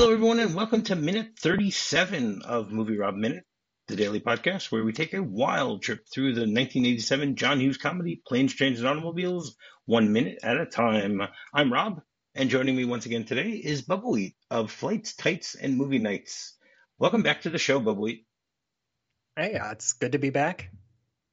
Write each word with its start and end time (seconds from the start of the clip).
Hello, 0.00 0.14
everyone, 0.14 0.40
and 0.40 0.54
welcome 0.54 0.80
to 0.84 0.96
minute 0.96 1.32
37 1.40 2.40
of 2.46 2.72
Movie 2.72 2.96
Rob 2.96 3.16
Minute, 3.16 3.44
the 3.86 3.96
daily 3.96 4.18
podcast 4.18 4.72
where 4.72 4.82
we 4.82 4.94
take 4.94 5.12
a 5.12 5.22
wild 5.22 5.82
trip 5.82 6.06
through 6.10 6.32
the 6.32 6.40
1987 6.40 7.36
John 7.36 7.60
Hughes 7.60 7.76
comedy 7.76 8.22
Planes, 8.26 8.54
Trains, 8.54 8.78
and 8.78 8.88
Automobiles, 8.88 9.58
one 9.84 10.10
minute 10.10 10.38
at 10.42 10.56
a 10.56 10.64
time. 10.64 11.20
I'm 11.52 11.70
Rob, 11.70 12.00
and 12.34 12.48
joining 12.48 12.76
me 12.76 12.86
once 12.86 13.04
again 13.04 13.26
today 13.26 13.50
is 13.50 13.82
Bubbawheat 13.82 14.32
of 14.50 14.72
Flights, 14.72 15.14
Tights, 15.16 15.54
and 15.54 15.76
Movie 15.76 15.98
Nights. 15.98 16.56
Welcome 16.98 17.22
back 17.22 17.42
to 17.42 17.50
the 17.50 17.58
show, 17.58 17.78
Bubbawheat. 17.78 18.24
Hey, 19.36 19.56
uh, 19.56 19.72
it's 19.72 19.92
good 19.92 20.12
to 20.12 20.18
be 20.18 20.30
back. 20.30 20.70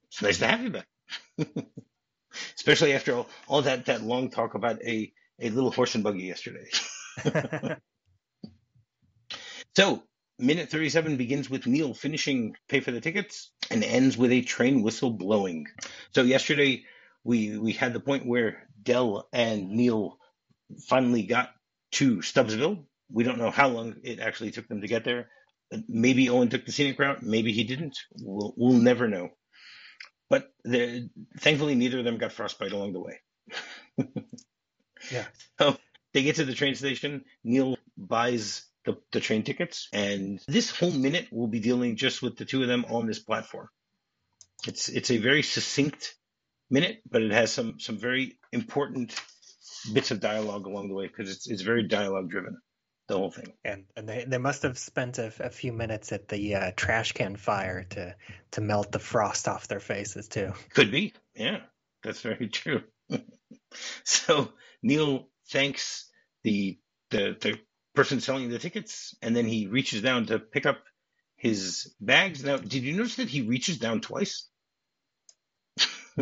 It's 0.09 0.21
nice 0.21 0.39
to 0.39 0.47
have 0.47 0.61
you 0.61 0.71
back. 0.71 0.87
Especially 2.57 2.91
after 2.91 3.15
all, 3.15 3.29
all 3.47 3.61
that, 3.61 3.85
that 3.85 4.03
long 4.03 4.29
talk 4.29 4.55
about 4.55 4.83
a, 4.83 5.13
a 5.39 5.51
little 5.51 5.71
horse 5.71 5.95
and 5.95 6.03
buggy 6.03 6.23
yesterday. 6.23 6.67
so, 9.77 10.01
minute 10.39 10.71
37 10.71 11.17
begins 11.17 11.51
with 11.51 11.67
Neal 11.67 11.93
finishing 11.93 12.55
pay 12.67 12.79
for 12.79 12.89
the 12.89 12.99
tickets 12.99 13.51
and 13.69 13.83
ends 13.83 14.17
with 14.17 14.31
a 14.31 14.41
train 14.41 14.81
whistle 14.81 15.11
blowing. 15.11 15.67
So, 16.15 16.23
yesterday 16.23 16.85
we 17.23 17.59
we 17.59 17.73
had 17.73 17.93
the 17.93 17.99
point 17.99 18.25
where 18.25 18.67
Dell 18.81 19.29
and 19.31 19.69
Neal 19.69 20.17
finally 20.87 21.27
got 21.27 21.51
to 21.91 22.17
Stubbsville. 22.21 22.85
We 23.11 23.23
don't 23.23 23.37
know 23.37 23.51
how 23.51 23.67
long 23.67 23.97
it 24.03 24.19
actually 24.19 24.49
took 24.49 24.67
them 24.67 24.81
to 24.81 24.87
get 24.87 25.03
there. 25.03 25.29
Maybe 25.87 26.27
Owen 26.29 26.49
took 26.49 26.65
the 26.65 26.71
scenic 26.71 26.97
route. 26.97 27.21
Maybe 27.21 27.51
he 27.51 27.63
didn't. 27.63 27.99
We'll, 28.19 28.55
we'll 28.57 28.81
never 28.81 29.07
know. 29.07 29.29
But 30.27 30.47
thankfully, 31.37 31.75
neither 31.75 31.99
of 31.99 32.03
them 32.03 32.17
got 32.17 32.31
frostbite 32.31 32.71
along 32.71 32.93
the 32.93 32.99
way. 32.99 33.19
yeah. 35.11 35.25
So 35.59 35.77
they 36.15 36.23
get 36.23 36.37
to 36.37 36.45
the 36.45 36.55
train 36.55 36.73
station. 36.73 37.25
Neal 37.43 37.77
buys 37.95 38.65
the, 38.87 38.97
the 39.11 39.19
train 39.19 39.43
tickets, 39.43 39.89
and 39.91 40.39
this 40.47 40.71
whole 40.71 40.91
minute 40.91 41.27
will 41.31 41.47
be 41.47 41.59
dealing 41.59 41.97
just 41.97 42.21
with 42.21 42.37
the 42.37 42.45
two 42.45 42.61
of 42.61 42.69
them 42.69 42.85
on 42.89 43.05
this 43.05 43.19
platform. 43.19 43.67
It's 44.65 44.87
it's 44.87 45.11
a 45.11 45.17
very 45.17 45.43
succinct 45.43 46.15
minute, 46.69 47.01
but 47.09 47.21
it 47.21 47.31
has 47.31 47.51
some 47.51 47.79
some 47.79 47.97
very 47.97 48.39
important 48.51 49.13
bits 49.93 50.11
of 50.11 50.21
dialogue 50.21 50.65
along 50.65 50.87
the 50.87 50.95
way 50.95 51.07
because 51.07 51.29
it's 51.29 51.47
it's 51.47 51.61
very 51.61 51.83
dialogue 51.83 52.29
driven 52.29 52.57
the 53.07 53.17
whole 53.17 53.29
thing. 53.29 53.53
And 53.65 53.83
and 53.97 54.07
they, 54.07 54.23
they 54.25 54.37
must 54.37 54.63
have 54.63 54.77
spent 54.77 55.17
a, 55.17 55.33
a 55.39 55.49
few 55.49 55.73
minutes 55.73 56.13
at 56.13 56.29
the 56.29 56.55
uh, 56.55 56.71
trash 56.75 57.11
can 57.11 57.35
fire 57.35 57.83
to 57.91 58.15
to 58.51 58.61
melt 58.61 58.93
the 58.93 58.99
frost 58.99 59.49
off 59.49 59.67
their 59.67 59.81
faces 59.81 60.29
too. 60.29 60.53
Could 60.73 60.91
be, 60.91 61.13
yeah, 61.35 61.59
that's 62.03 62.21
very 62.21 62.47
true. 62.51 62.83
so 64.05 64.53
Neal 64.81 65.27
thanks 65.49 66.09
the 66.43 66.79
the 67.11 67.35
the 67.39 67.59
person 67.97 68.21
selling 68.21 68.49
the 68.49 68.59
tickets, 68.59 69.15
and 69.21 69.35
then 69.35 69.45
he 69.45 69.67
reaches 69.67 70.01
down 70.01 70.27
to 70.27 70.39
pick 70.39 70.65
up 70.65 70.79
his 71.35 71.93
bags. 71.99 72.43
Now, 72.43 72.57
did 72.57 72.83
you 72.83 72.95
notice 72.95 73.17
that 73.17 73.29
he 73.29 73.41
reaches 73.41 73.77
down 73.77 73.99
twice? 73.99 74.47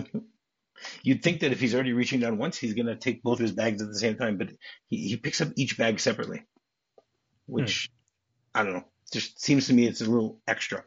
You'd 1.03 1.23
think 1.23 1.41
that 1.41 1.51
if 1.51 1.59
he's 1.59 1.75
already 1.75 1.93
reaching 1.93 2.19
down 2.19 2.37
once, 2.37 2.57
he's 2.57 2.73
going 2.73 2.87
to 2.87 2.95
take 2.95 3.21
both 3.21 3.39
his 3.39 3.51
bags 3.51 3.81
at 3.81 3.87
the 3.87 3.99
same 3.99 4.17
time, 4.17 4.37
but 4.37 4.49
he, 4.87 5.09
he 5.09 5.17
picks 5.17 5.41
up 5.41 5.49
each 5.55 5.77
bag 5.77 5.99
separately 5.99 6.43
which 7.45 7.89
hmm. 8.53 8.59
I 8.59 8.63
don't 8.63 8.73
know, 8.73 8.85
just 9.11 9.41
seems 9.41 9.67
to 9.67 9.73
me 9.73 9.87
it's 9.87 10.01
a 10.01 10.09
little 10.09 10.39
extra. 10.47 10.83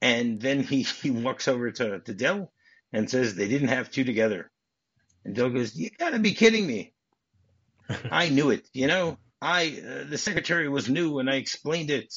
And 0.00 0.40
then 0.40 0.60
he, 0.60 0.82
he 1.02 1.10
walks 1.10 1.48
over 1.48 1.70
to, 1.70 2.00
to 2.00 2.14
Del 2.14 2.52
and 2.92 3.08
says 3.08 3.34
they 3.34 3.48
didn't 3.48 3.68
have 3.68 3.90
two 3.90 4.04
together. 4.04 4.50
And 5.24 5.34
Dell 5.34 5.50
goes, 5.50 5.74
"You 5.74 5.90
gotta 5.98 6.18
be 6.18 6.34
kidding 6.34 6.66
me! 6.66 6.92
I 8.10 8.28
knew 8.28 8.50
it. 8.50 8.68
You 8.72 8.86
know, 8.86 9.18
I 9.40 9.80
uh, 9.86 10.04
the 10.08 10.18
secretary 10.18 10.68
was 10.68 10.88
new, 10.88 11.18
and 11.18 11.28
I 11.28 11.34
explained 11.34 11.90
it. 11.90 12.12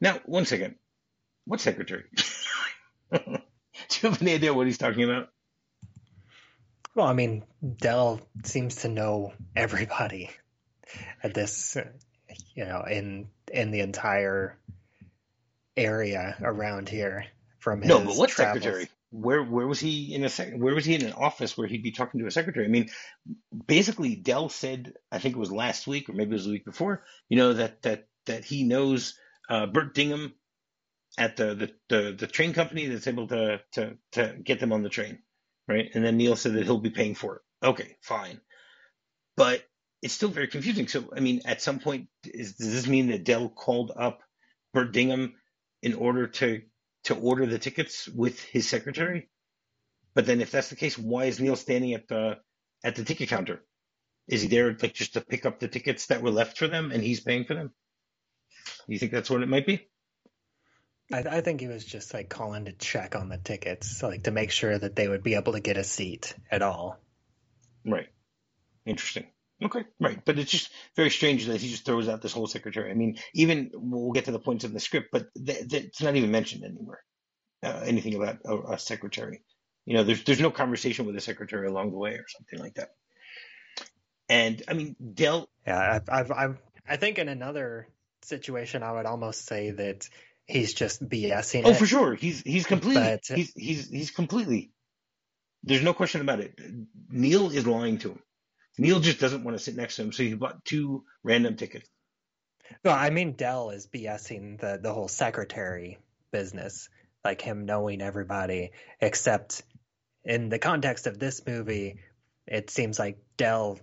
Now, 0.00 0.18
one 0.24 0.46
second, 0.46 0.76
what 1.44 1.60
secretary? 1.60 2.04
Do 3.12 3.18
you 3.22 4.10
have 4.10 4.22
any 4.22 4.34
idea 4.34 4.54
what 4.54 4.66
he's 4.66 4.78
talking 4.78 5.04
about? 5.04 5.28
Well, 6.94 7.06
I 7.06 7.12
mean, 7.12 7.44
Dell 7.78 8.20
seems 8.44 8.76
to 8.76 8.88
know 8.88 9.32
everybody 9.54 10.30
at 11.22 11.34
this 11.34 11.76
you 12.54 12.64
know, 12.64 12.82
in 12.82 13.28
in 13.52 13.70
the 13.70 13.80
entire 13.80 14.58
area 15.76 16.36
around 16.42 16.88
here 16.88 17.26
from 17.58 17.80
his 17.80 17.88
No, 17.88 18.04
but 18.04 18.16
what 18.16 18.30
travels. 18.30 18.62
secretary? 18.62 18.88
Where 19.10 19.42
where 19.42 19.66
was 19.66 19.80
he 19.80 20.14
in 20.14 20.24
a 20.24 20.28
sec- 20.28 20.54
where 20.56 20.74
was 20.74 20.84
he 20.84 20.94
in 20.94 21.04
an 21.04 21.12
office 21.12 21.56
where 21.56 21.66
he'd 21.66 21.82
be 21.82 21.92
talking 21.92 22.20
to 22.20 22.26
a 22.26 22.30
secretary? 22.30 22.64
I 22.64 22.68
mean, 22.68 22.90
basically 23.66 24.14
Dell 24.16 24.48
said 24.48 24.94
I 25.10 25.18
think 25.18 25.34
it 25.34 25.38
was 25.40 25.52
last 25.52 25.86
week 25.86 26.08
or 26.08 26.12
maybe 26.12 26.30
it 26.30 26.34
was 26.34 26.44
the 26.44 26.52
week 26.52 26.64
before, 26.64 27.04
you 27.28 27.36
know, 27.36 27.54
that 27.54 27.82
that 27.82 28.06
that 28.26 28.44
he 28.44 28.64
knows 28.64 29.18
uh, 29.48 29.66
Bert 29.66 29.94
Dingham 29.94 30.32
at 31.18 31.36
the, 31.36 31.54
the, 31.54 31.70
the, 31.88 32.12
the 32.12 32.26
train 32.26 32.52
company 32.52 32.86
that's 32.86 33.06
able 33.06 33.28
to, 33.28 33.60
to 33.72 33.96
to 34.12 34.36
get 34.42 34.60
them 34.60 34.72
on 34.72 34.82
the 34.82 34.88
train. 34.88 35.18
Right. 35.68 35.90
And 35.94 36.04
then 36.04 36.16
Neal 36.16 36.36
said 36.36 36.54
that 36.54 36.64
he'll 36.64 36.78
be 36.78 36.90
paying 36.90 37.14
for 37.14 37.36
it. 37.36 37.42
Okay, 37.66 37.96
fine. 38.02 38.40
But 39.36 39.62
it's 40.02 40.14
still 40.14 40.28
very 40.28 40.48
confusing. 40.48 40.88
So, 40.88 41.10
I 41.16 41.20
mean, 41.20 41.42
at 41.44 41.62
some 41.62 41.78
point, 41.78 42.08
is, 42.24 42.54
does 42.54 42.72
this 42.72 42.86
mean 42.86 43.08
that 43.10 43.24
Dell 43.24 43.48
called 43.48 43.92
up 43.94 44.20
Bert 44.74 44.92
Dingham 44.92 45.34
in 45.82 45.94
order 45.94 46.26
to 46.26 46.62
to 47.04 47.14
order 47.14 47.46
the 47.46 47.58
tickets 47.58 48.08
with 48.08 48.42
his 48.42 48.68
secretary? 48.68 49.28
But 50.14 50.26
then, 50.26 50.40
if 50.40 50.50
that's 50.50 50.70
the 50.70 50.76
case, 50.76 50.98
why 50.98 51.26
is 51.26 51.40
Neal 51.40 51.56
standing 51.56 51.94
at 51.94 52.08
the 52.08 52.38
at 52.82 52.96
the 52.96 53.04
ticket 53.04 53.28
counter? 53.28 53.64
Is 54.28 54.42
he 54.42 54.48
there 54.48 54.76
like 54.80 54.94
just 54.94 55.14
to 55.14 55.20
pick 55.20 55.46
up 55.46 55.60
the 55.60 55.68
tickets 55.68 56.06
that 56.06 56.22
were 56.22 56.30
left 56.30 56.58
for 56.58 56.68
them, 56.68 56.90
and 56.92 57.02
he's 57.02 57.20
paying 57.20 57.44
for 57.44 57.54
them? 57.54 57.72
You 58.86 58.98
think 58.98 59.12
that's 59.12 59.30
what 59.30 59.42
it 59.42 59.48
might 59.48 59.66
be? 59.66 59.88
I, 61.12 61.18
I 61.18 61.40
think 61.40 61.60
he 61.60 61.68
was 61.68 61.84
just 61.84 62.14
like 62.14 62.28
calling 62.28 62.66
to 62.66 62.72
check 62.72 63.16
on 63.16 63.28
the 63.28 63.38
tickets, 63.38 64.02
like 64.02 64.24
to 64.24 64.30
make 64.30 64.50
sure 64.50 64.76
that 64.76 64.96
they 64.96 65.08
would 65.08 65.22
be 65.22 65.34
able 65.34 65.52
to 65.52 65.60
get 65.60 65.76
a 65.76 65.84
seat 65.84 66.34
at 66.50 66.62
all. 66.62 67.00
Right. 67.84 68.08
Interesting. 68.86 69.26
Okay, 69.62 69.84
right. 70.00 70.24
But 70.24 70.38
it's 70.38 70.50
just 70.50 70.70
very 70.96 71.10
strange 71.10 71.46
that 71.46 71.60
he 71.60 71.68
just 71.68 71.84
throws 71.84 72.08
out 72.08 72.22
this 72.22 72.32
whole 72.32 72.46
secretary. 72.46 72.90
I 72.90 72.94
mean, 72.94 73.18
even 73.34 73.70
we'll 73.74 74.12
get 74.12 74.24
to 74.24 74.32
the 74.32 74.38
points 74.38 74.64
in 74.64 74.72
the 74.72 74.80
script, 74.80 75.08
but 75.12 75.26
th- 75.34 75.68
th- 75.68 75.84
it's 75.84 76.02
not 76.02 76.16
even 76.16 76.30
mentioned 76.30 76.64
anywhere. 76.64 77.02
Uh, 77.62 77.82
anything 77.84 78.14
about 78.14 78.38
a, 78.46 78.74
a, 78.74 78.78
secretary. 78.78 79.42
You 79.84 79.94
know, 79.94 80.04
there's 80.04 80.24
there's 80.24 80.40
no 80.40 80.50
conversation 80.50 81.04
with 81.04 81.14
a 81.16 81.20
secretary 81.20 81.68
along 81.68 81.90
the 81.90 81.98
way 81.98 82.12
or 82.12 82.24
something 82.26 82.58
like 82.58 82.74
that. 82.74 82.90
And 84.30 84.62
I 84.66 84.72
mean, 84.72 84.96
Del. 85.14 85.48
Yeah, 85.66 86.00
I've, 86.08 86.30
I've, 86.30 86.58
i 86.88 86.96
think 86.96 87.18
in 87.18 87.28
another 87.28 87.86
situation, 88.22 88.82
I 88.82 88.92
would 88.92 89.04
almost 89.04 89.44
say 89.44 89.72
that 89.72 90.08
he's 90.46 90.72
just 90.72 91.06
BSing. 91.06 91.62
Oh, 91.66 91.70
it. 91.70 91.76
for 91.76 91.86
sure. 91.86 92.14
He's 92.14 92.40
he's 92.40 92.66
completely 92.66 93.02
but, 93.02 93.20
he's 93.26 93.52
he's 93.54 93.90
he's 93.90 94.10
completely. 94.10 94.70
There's 95.62 95.82
no 95.82 95.92
question 95.92 96.22
about 96.22 96.40
it. 96.40 96.58
Neal 97.10 97.50
is 97.50 97.66
lying 97.66 97.98
to 97.98 98.12
him. 98.12 98.22
Neal 98.80 99.00
just 99.00 99.20
doesn't 99.20 99.44
want 99.44 99.58
to 99.58 99.62
sit 99.62 99.76
next 99.76 99.96
to 99.96 100.02
him, 100.02 100.12
so 100.12 100.22
he 100.22 100.34
bought 100.34 100.64
two 100.64 101.04
random 101.22 101.56
tickets. 101.56 101.88
No, 102.82 102.92
I 102.92 103.10
mean 103.10 103.32
Dell 103.32 103.70
is 103.70 103.86
BSing 103.86 104.58
the 104.58 104.78
the 104.82 104.94
whole 104.94 105.08
secretary 105.08 105.98
business, 106.30 106.88
like 107.24 107.42
him 107.42 107.66
knowing 107.66 108.00
everybody, 108.00 108.70
except 109.00 109.62
in 110.24 110.48
the 110.48 110.58
context 110.58 111.06
of 111.06 111.18
this 111.18 111.44
movie, 111.46 111.96
it 112.46 112.70
seems 112.70 112.98
like 112.98 113.18
Dell 113.36 113.78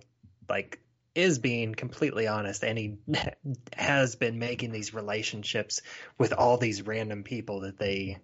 like 0.48 0.80
is 1.14 1.38
being 1.38 1.74
completely 1.74 2.26
honest 2.26 2.64
and 2.64 2.78
he 2.78 2.96
has 3.76 4.16
been 4.16 4.38
making 4.38 4.72
these 4.72 4.94
relationships 4.94 5.80
with 6.18 6.32
all 6.32 6.58
these 6.58 6.82
random 6.82 7.22
people 7.22 7.60
that 7.60 7.78
they 7.78 8.18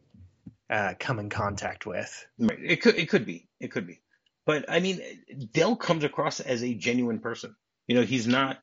uh, 0.70 0.94
come 0.98 1.18
in 1.20 1.30
contact 1.30 1.86
with. 1.86 2.27
Right. 2.38 2.59
It 2.62 2.82
could 2.82 2.97
it 2.97 3.09
could 3.09 3.27
be. 3.27 3.48
It 3.60 3.70
could 3.70 3.86
be. 3.86 4.00
But 4.46 4.66
I 4.68 4.80
mean, 4.80 5.00
Del 5.52 5.76
comes 5.76 6.04
across 6.04 6.41
as 6.41 6.62
a 6.62 6.74
genuine 6.74 7.20
person. 7.20 7.54
You 7.86 7.96
know, 7.96 8.02
he's 8.02 8.26
not 8.26 8.58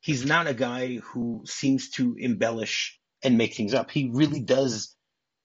he's 0.00 0.24
not 0.24 0.46
a 0.46 0.54
guy 0.54 0.96
who 0.96 1.42
seems 1.46 1.90
to 1.90 2.16
embellish 2.18 2.98
and 3.22 3.38
make 3.38 3.54
things 3.54 3.74
up. 3.74 3.90
He 3.90 4.10
really 4.12 4.40
does 4.40 4.94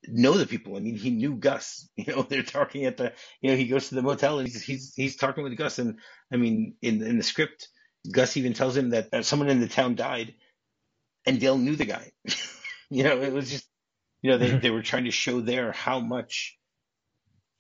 know 0.07 0.37
the 0.37 0.45
people. 0.45 0.75
I 0.75 0.79
mean, 0.79 0.95
he 0.95 1.09
knew 1.09 1.35
Gus. 1.35 1.89
You 1.97 2.15
know, 2.15 2.23
they're 2.23 2.43
talking 2.43 2.85
at 2.85 2.97
the 2.97 3.13
you 3.41 3.51
know 3.51 3.57
he 3.57 3.67
goes 3.67 3.89
to 3.89 3.95
the 3.95 4.01
motel 4.01 4.39
and 4.39 4.47
he's 4.47 4.63
he's, 4.63 4.93
he's 4.95 5.17
talking 5.17 5.43
with 5.43 5.57
Gus. 5.57 5.79
And 5.79 5.99
I 6.31 6.37
mean, 6.37 6.75
in 6.81 7.03
in 7.03 7.17
the 7.17 7.23
script, 7.23 7.67
Gus 8.09 8.37
even 8.37 8.53
tells 8.53 8.75
him 8.75 8.91
that 8.91 9.25
someone 9.25 9.49
in 9.49 9.59
the 9.59 9.67
town 9.67 9.95
died, 9.95 10.35
and 11.25 11.39
Del 11.39 11.57
knew 11.57 11.75
the 11.75 11.85
guy. 11.85 12.11
you 12.89 13.03
know, 13.03 13.21
it 13.21 13.33
was 13.33 13.49
just 13.49 13.67
you 14.21 14.31
know 14.31 14.37
they 14.37 14.51
they 14.63 14.71
were 14.71 14.83
trying 14.83 15.05
to 15.05 15.11
show 15.11 15.41
there 15.41 15.71
how 15.71 15.99
much 15.99 16.57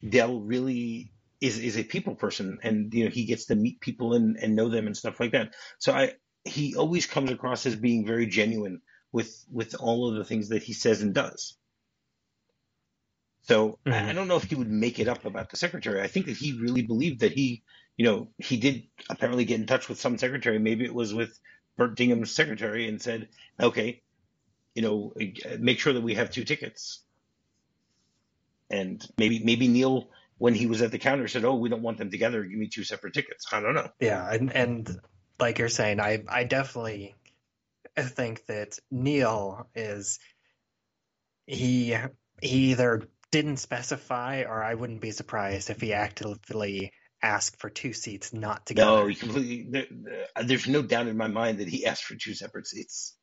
Del 0.07 0.39
really 0.39 1.11
is 1.41 1.59
is 1.59 1.77
a 1.77 1.83
people 1.83 2.15
person, 2.15 2.59
and 2.63 2.93
you 2.93 3.05
know 3.05 3.09
he 3.11 3.25
gets 3.25 3.45
to 3.45 3.55
meet 3.55 3.79
people 3.79 4.13
and, 4.13 4.37
and 4.37 4.55
know 4.55 4.69
them 4.69 4.87
and 4.87 4.97
stuff 4.97 5.19
like 5.19 5.31
that. 5.31 5.53
So 5.77 5.93
I 5.93 6.13
he 6.43 6.75
always 6.75 7.05
comes 7.05 7.31
across 7.31 7.65
as 7.65 7.75
being 7.75 8.05
very 8.05 8.27
genuine 8.27 8.81
with 9.11 9.45
with 9.51 9.75
all 9.79 10.09
of 10.09 10.15
the 10.15 10.25
things 10.25 10.49
that 10.49 10.63
he 10.63 10.73
says 10.73 11.01
and 11.01 11.13
does. 11.13 11.57
So 13.43 13.79
mm-hmm. 13.85 14.09
I 14.09 14.13
don't 14.13 14.27
know 14.27 14.35
if 14.35 14.43
he 14.43 14.55
would 14.55 14.69
make 14.69 14.99
it 14.99 15.07
up 15.07 15.25
about 15.25 15.49
the 15.49 15.57
secretary. 15.57 16.01
I 16.01 16.07
think 16.07 16.27
that 16.27 16.37
he 16.37 16.59
really 16.59 16.83
believed 16.83 17.21
that 17.21 17.31
he, 17.31 17.63
you 17.97 18.05
know, 18.05 18.29
he 18.37 18.57
did 18.57 18.83
apparently 19.09 19.45
get 19.45 19.59
in 19.59 19.65
touch 19.65 19.89
with 19.89 19.99
some 19.99 20.17
secretary. 20.17 20.59
Maybe 20.59 20.85
it 20.85 20.93
was 20.93 21.13
with 21.13 21.39
Bert 21.77 21.95
Dingham's 21.95 22.31
secretary 22.31 22.87
and 22.87 23.01
said, 23.01 23.29
"Okay, 23.59 24.01
you 24.75 24.81
know, 24.81 25.13
make 25.57 25.79
sure 25.79 25.93
that 25.93 26.01
we 26.01 26.15
have 26.15 26.29
two 26.29 26.43
tickets." 26.43 27.01
And 28.69 29.03
maybe 29.17 29.41
maybe 29.43 29.67
Neal, 29.67 30.09
when 30.39 30.55
he 30.55 30.65
was 30.65 30.81
at 30.81 30.91
the 30.91 30.97
counter, 30.97 31.27
said, 31.27 31.45
"Oh, 31.45 31.55
we 31.55 31.69
don't 31.69 31.83
want 31.83 31.99
them 31.99 32.09
together. 32.09 32.43
Give 32.43 32.57
me 32.57 32.67
two 32.67 32.83
separate 32.83 33.13
tickets." 33.13 33.45
I 33.51 33.59
don't 33.59 33.75
know. 33.75 33.89
Yeah, 33.99 34.27
and 34.27 34.51
and 34.51 34.99
like 35.39 35.59
you're 35.59 35.69
saying, 35.69 35.99
I 35.99 36.23
I 36.27 36.45
definitely 36.45 37.15
think 37.95 38.45
that 38.47 38.79
Neal 38.89 39.67
is 39.75 40.19
he 41.45 41.95
he 42.41 42.71
either 42.71 43.07
didn't 43.31 43.57
specify 43.57 44.43
or 44.43 44.63
I 44.63 44.73
wouldn't 44.73 45.01
be 45.01 45.11
surprised 45.11 45.69
if 45.69 45.81
he 45.81 45.93
actively 45.93 46.91
asked 47.21 47.59
for 47.59 47.69
two 47.69 47.93
seats 47.93 48.33
not 48.33 48.65
together. 48.65 48.89
No, 48.89 49.07
he 49.07 49.15
completely. 49.15 49.67
There, 49.69 49.85
there's 50.43 50.67
no 50.67 50.81
doubt 50.81 51.07
in 51.07 51.17
my 51.17 51.27
mind 51.27 51.59
that 51.59 51.67
he 51.67 51.85
asked 51.85 52.05
for 52.05 52.15
two 52.15 52.33
separate 52.33 52.67
seats. 52.67 53.15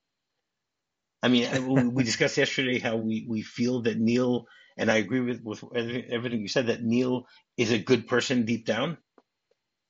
I 1.23 1.29
mean, 1.29 1.95
we 1.95 2.05
discussed 2.05 2.37
yesterday 2.37 2.79
how 2.79 2.97
we, 2.97 3.27
we 3.29 3.43
feel 3.43 3.83
that 3.83 3.99
Neal, 3.99 4.47
and 4.77 4.91
I 4.91 4.97
agree 4.97 5.21
with, 5.21 5.43
with 5.43 5.65
everything 5.75 6.41
you 6.41 6.49
said, 6.49 6.67
that 6.67 6.83
Neal 6.83 7.27
is 7.57 7.73
a 7.73 7.79
good 7.79 8.07
person 8.07 8.45
deep 8.45 8.67
down 8.67 8.99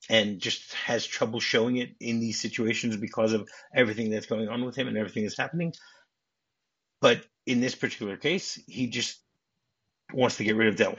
and 0.08 0.40
just 0.40 0.72
has 0.74 1.06
trouble 1.06 1.40
showing 1.40 1.76
it 1.76 1.90
in 2.00 2.20
these 2.20 2.40
situations 2.40 2.96
because 2.96 3.32
of 3.32 3.48
everything 3.74 4.10
that's 4.10 4.26
going 4.26 4.48
on 4.48 4.64
with 4.64 4.76
him 4.76 4.88
and 4.88 4.96
everything 4.96 5.24
that's 5.24 5.38
happening. 5.38 5.72
But 7.00 7.24
in 7.46 7.60
this 7.60 7.74
particular 7.74 8.16
case, 8.16 8.58
he 8.66 8.86
just 8.86 9.20
wants 10.12 10.36
to 10.36 10.44
get 10.44 10.56
rid 10.56 10.68
of 10.68 10.76
Dell. 10.76 10.96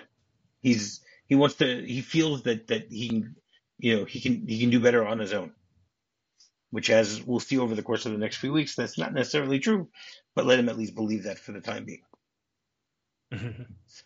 He's 0.61 1.01
he 1.27 1.35
wants 1.35 1.55
to 1.55 1.85
he 1.85 2.01
feels 2.01 2.43
that 2.43 2.67
that 2.67 2.91
he 2.91 3.25
you 3.77 3.97
know 3.97 4.05
he 4.05 4.19
can 4.19 4.47
he 4.47 4.59
can 4.59 4.69
do 4.69 4.79
better 4.79 5.05
on 5.05 5.19
his 5.19 5.33
own. 5.33 5.53
Which 6.69 6.89
as 6.89 7.23
we'll 7.23 7.39
see 7.39 7.57
over 7.57 7.75
the 7.75 7.83
course 7.83 8.05
of 8.05 8.11
the 8.11 8.17
next 8.17 8.37
few 8.37 8.51
weeks, 8.51 8.75
that's 8.75 8.97
not 8.97 9.13
necessarily 9.13 9.59
true, 9.59 9.87
but 10.35 10.45
let 10.45 10.59
him 10.59 10.67
at 10.67 10.77
least 10.77 10.95
believe 10.95 11.23
that 11.23 11.39
for 11.39 11.53
the 11.53 11.61
time 11.61 11.85
being. 11.85 12.01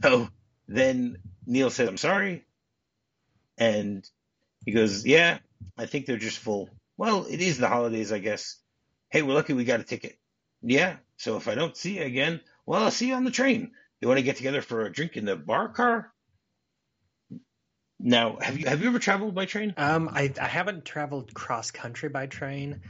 so 0.02 0.30
then 0.68 1.18
Neal 1.46 1.70
says, 1.70 1.88
I'm 1.88 1.98
sorry. 1.98 2.46
And 3.58 4.08
he 4.66 4.72
goes, 4.72 5.06
Yeah, 5.06 5.40
I 5.78 5.86
think 5.86 6.06
they're 6.06 6.18
just 6.18 6.40
full. 6.40 6.70
Well, 6.98 7.26
it 7.30 7.42
is 7.42 7.58
the 7.58 7.68
holidays, 7.68 8.12
I 8.12 8.20
guess. 8.20 8.58
Hey, 9.10 9.22
we're 9.22 9.34
lucky 9.34 9.54
we 9.54 9.66
got 9.66 9.80
a 9.80 9.84
ticket. 9.84 10.18
Yeah. 10.62 10.98
So 11.18 11.38
if 11.38 11.48
I 11.48 11.56
don't 11.56 11.76
see 11.76 11.98
you 11.98 12.04
again, 12.04 12.42
well, 12.66 12.84
I'll 12.84 12.92
see 12.92 13.10
you 13.10 13.16
on 13.16 13.24
the 13.24 13.32
train. 13.32 13.72
You 14.00 14.08
want 14.08 14.18
to 14.18 14.24
get 14.24 14.38
together 14.38 14.62
for 14.62 14.86
a 14.86 14.92
drink 14.92 15.18
in 15.18 15.26
the 15.26 15.36
bar 15.36 15.70
car? 15.70 16.12
Now, 18.00 18.38
have 18.42 18.58
you 18.58 18.68
have 18.68 18.82
you 18.82 18.88
ever 18.88 18.98
traveled 18.98 19.36
by 19.36 19.46
train? 19.46 19.76
Um, 19.78 20.10
I 20.12 20.34
I 20.42 20.48
haven't 20.48 20.86
traveled 20.86 21.34
cross 21.36 21.70
country 21.70 22.10
by 22.10 22.26
train, 22.26 22.82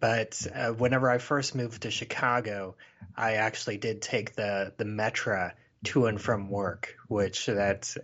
but 0.00 0.46
uh, 0.54 0.72
whenever 0.72 1.10
I 1.10 1.18
first 1.18 1.54
moved 1.54 1.82
to 1.82 1.90
Chicago, 1.90 2.76
I 3.16 3.34
actually 3.34 3.78
did 3.78 4.02
take 4.02 4.34
the 4.34 4.72
the 4.76 4.84
Metra 4.84 5.52
to 5.84 6.06
and 6.06 6.20
from 6.20 6.50
work, 6.50 6.96
which 7.08 7.46
that 7.46 7.94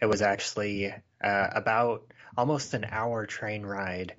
it 0.00 0.06
was 0.06 0.22
actually 0.22 0.92
uh, 1.22 1.48
about 1.52 2.12
almost 2.36 2.74
an 2.74 2.86
hour 2.90 3.26
train 3.26 3.64
ride 3.64 4.14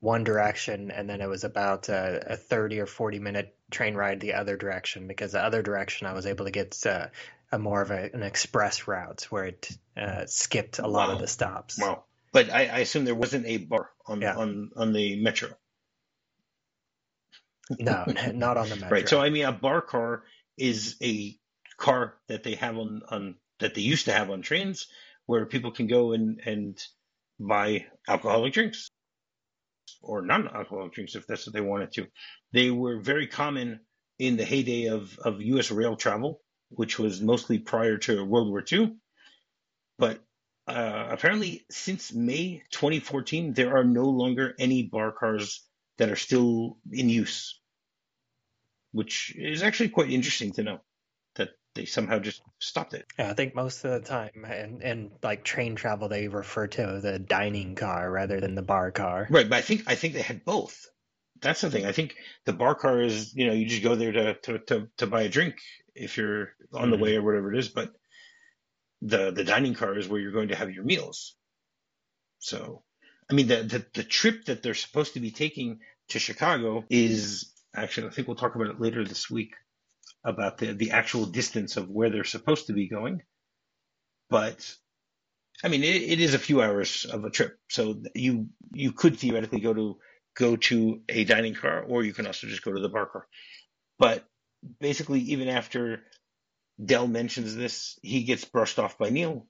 one 0.00 0.22
direction, 0.22 0.90
and 0.90 1.08
then 1.08 1.20
it 1.20 1.28
was 1.28 1.44
about 1.44 1.88
a, 1.88 2.34
a, 2.34 2.36
30 2.36 2.80
or 2.80 2.86
40 2.86 3.18
minute 3.20 3.56
train 3.70 3.94
ride 3.94 4.20
the 4.20 4.34
other 4.34 4.56
direction 4.56 5.08
because 5.08 5.32
the 5.32 5.42
other 5.42 5.62
direction 5.62 6.06
I 6.06 6.12
was 6.12 6.26
able 6.26 6.44
to 6.44 6.50
get 6.50 6.78
uh, 6.86 7.06
a 7.50 7.58
more 7.58 7.80
of 7.80 7.90
a, 7.90 8.10
an 8.12 8.22
express 8.22 8.86
route 8.86 9.26
where 9.30 9.46
it 9.46 9.70
uh, 9.96 10.26
skipped 10.26 10.78
a 10.78 10.86
lot 10.86 11.08
wow. 11.08 11.14
of 11.14 11.20
the 11.20 11.26
stops. 11.26 11.80
Wow. 11.80 12.04
But 12.32 12.50
I, 12.50 12.66
I, 12.66 12.78
assume 12.80 13.04
there 13.04 13.14
wasn't 13.14 13.46
a 13.46 13.58
bar 13.58 13.90
on, 14.06 14.20
yeah. 14.20 14.36
on, 14.36 14.72
on 14.76 14.92
the 14.92 15.22
metro. 15.22 15.50
No, 17.78 18.04
not 18.32 18.56
on 18.56 18.68
the 18.68 18.76
metro. 18.76 18.88
Right. 18.90 19.08
So, 19.08 19.20
I 19.20 19.30
mean, 19.30 19.44
a 19.44 19.52
bar 19.52 19.80
car 19.80 20.24
is 20.56 20.96
a 21.02 21.36
car 21.78 22.14
that 22.28 22.42
they 22.42 22.54
have 22.56 22.76
on, 22.76 23.02
on 23.08 23.34
that 23.60 23.74
they 23.74 23.82
used 23.82 24.06
to 24.06 24.12
have 24.12 24.30
on 24.30 24.42
trains 24.42 24.86
where 25.26 25.46
people 25.46 25.72
can 25.72 25.86
go 25.86 26.12
and, 26.12 26.40
and 26.44 26.78
buy 27.40 27.86
alcoholic 28.08 28.52
drinks 28.52 28.88
or 30.02 30.22
non-alcoholic 30.22 30.92
drinks 30.92 31.14
if 31.14 31.26
that's 31.26 31.46
what 31.46 31.54
they 31.54 31.60
wanted 31.60 31.92
to. 31.92 32.06
They 32.52 32.70
were 32.70 33.00
very 33.00 33.26
common 33.26 33.80
in 34.18 34.36
the 34.36 34.44
heyday 34.44 34.86
of, 34.86 35.18
of 35.18 35.40
U.S. 35.40 35.70
rail 35.70 35.96
travel, 35.96 36.40
which 36.68 36.98
was 36.98 37.20
mostly 37.20 37.58
prior 37.58 37.96
to 37.98 38.24
World 38.24 38.50
War 38.50 38.64
II. 38.70 38.96
But 39.98 40.22
uh, 40.66 41.08
apparently, 41.10 41.64
since 41.70 42.12
May 42.12 42.62
2014, 42.70 43.54
there 43.54 43.76
are 43.76 43.84
no 43.84 44.04
longer 44.04 44.54
any 44.58 44.82
bar 44.84 45.12
cars 45.12 45.66
that 45.98 46.10
are 46.10 46.16
still 46.16 46.78
in 46.90 47.08
use, 47.08 47.60
which 48.92 49.34
is 49.36 49.62
actually 49.62 49.90
quite 49.90 50.10
interesting 50.10 50.52
to 50.52 50.62
know 50.62 50.80
that 51.36 51.50
they 51.74 51.84
somehow 51.84 52.18
just 52.18 52.42
stopped 52.58 52.94
it. 52.94 53.06
Yeah, 53.18 53.30
I 53.30 53.34
think 53.34 53.54
most 53.54 53.84
of 53.84 53.90
the 53.90 54.08
time, 54.08 54.44
and 54.46 54.82
and 54.82 55.10
like 55.22 55.44
train 55.44 55.76
travel, 55.76 56.08
they 56.08 56.28
refer 56.28 56.66
to 56.66 57.00
the 57.00 57.18
dining 57.18 57.74
car 57.74 58.10
rather 58.10 58.40
than 58.40 58.54
the 58.54 58.62
bar 58.62 58.90
car. 58.90 59.26
Right, 59.30 59.48
but 59.48 59.56
I 59.56 59.62
think 59.62 59.84
I 59.86 59.94
think 59.94 60.14
they 60.14 60.22
had 60.22 60.44
both. 60.44 60.86
That's 61.40 61.60
the 61.60 61.70
thing. 61.70 61.84
I 61.84 61.92
think 61.92 62.16
the 62.46 62.52
bar 62.52 62.74
car 62.74 63.00
is 63.00 63.34
you 63.34 63.46
know 63.46 63.52
you 63.52 63.66
just 63.66 63.82
go 63.82 63.94
there 63.94 64.12
to 64.12 64.34
to 64.34 64.58
to, 64.58 64.88
to 64.98 65.06
buy 65.06 65.22
a 65.22 65.28
drink 65.28 65.56
if 65.94 66.16
you're 66.16 66.50
on 66.72 66.82
mm-hmm. 66.82 66.90
the 66.90 66.98
way 66.98 67.16
or 67.16 67.22
whatever 67.22 67.52
it 67.52 67.58
is, 67.58 67.68
but 67.68 67.92
the 69.02 69.30
the 69.30 69.44
dining 69.44 69.74
car 69.74 69.96
is 69.96 70.08
where 70.08 70.20
you're 70.20 70.32
going 70.32 70.48
to 70.48 70.56
have 70.56 70.72
your 70.72 70.84
meals. 70.84 71.36
So, 72.38 72.82
I 73.30 73.34
mean, 73.34 73.48
the 73.48 73.62
the, 73.62 73.86
the 73.94 74.04
trip 74.04 74.46
that 74.46 74.62
they're 74.62 74.74
supposed 74.74 75.14
to 75.14 75.20
be 75.20 75.30
taking 75.30 75.80
to 76.10 76.18
Chicago 76.18 76.84
is 76.90 77.52
actually 77.74 78.08
I 78.08 78.10
think 78.10 78.28
we'll 78.28 78.36
talk 78.36 78.54
about 78.54 78.68
it 78.68 78.80
later 78.80 79.04
this 79.04 79.30
week 79.30 79.54
about 80.24 80.58
the, 80.58 80.72
the 80.72 80.92
actual 80.92 81.26
distance 81.26 81.76
of 81.76 81.90
where 81.90 82.10
they're 82.10 82.24
supposed 82.24 82.66
to 82.66 82.72
be 82.72 82.88
going. 82.88 83.22
But 84.30 84.74
I 85.62 85.68
mean, 85.68 85.82
it, 85.82 86.02
it 86.02 86.20
is 86.20 86.34
a 86.34 86.38
few 86.38 86.62
hours 86.62 87.04
of 87.06 87.24
a 87.24 87.30
trip, 87.30 87.58
so 87.68 88.02
you 88.14 88.48
you 88.72 88.92
could 88.92 89.18
theoretically 89.18 89.60
go 89.60 89.74
to 89.74 89.98
go 90.36 90.56
to 90.56 91.02
a 91.08 91.24
dining 91.24 91.54
car, 91.54 91.82
or 91.82 92.02
you 92.04 92.12
can 92.12 92.26
also 92.26 92.46
just 92.46 92.64
go 92.64 92.72
to 92.72 92.80
the 92.80 92.88
bar 92.88 93.06
car. 93.06 93.26
But 93.98 94.24
basically, 94.80 95.20
even 95.20 95.48
after 95.48 96.02
Dell 96.84 97.06
mentions 97.06 97.54
this, 97.54 97.98
he 98.02 98.24
gets 98.24 98.44
brushed 98.44 98.78
off 98.78 98.98
by 98.98 99.10
Neal, 99.10 99.46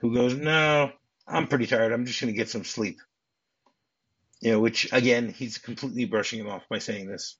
who 0.00 0.14
goes, 0.14 0.34
"No, 0.34 0.90
I'm 1.26 1.48
pretty 1.48 1.66
tired. 1.66 1.92
I'm 1.92 2.06
just 2.06 2.20
going 2.20 2.32
to 2.32 2.36
get 2.36 2.48
some 2.50 2.64
sleep." 2.64 2.98
You 4.40 4.52
know, 4.52 4.60
which 4.60 4.92
again, 4.92 5.30
he's 5.30 5.58
completely 5.58 6.04
brushing 6.04 6.40
him 6.40 6.48
off 6.48 6.68
by 6.68 6.78
saying 6.78 7.08
this. 7.08 7.36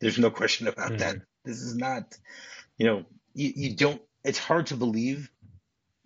There's 0.00 0.18
no 0.18 0.30
question 0.30 0.66
about 0.66 0.92
mm-hmm. 0.92 0.98
that. 0.98 1.16
This 1.44 1.60
is 1.60 1.76
not, 1.76 2.16
you 2.78 2.86
know, 2.86 3.04
you, 3.34 3.52
you 3.54 3.76
don't, 3.76 4.00
it's 4.24 4.38
hard 4.38 4.66
to 4.68 4.76
believe 4.76 5.30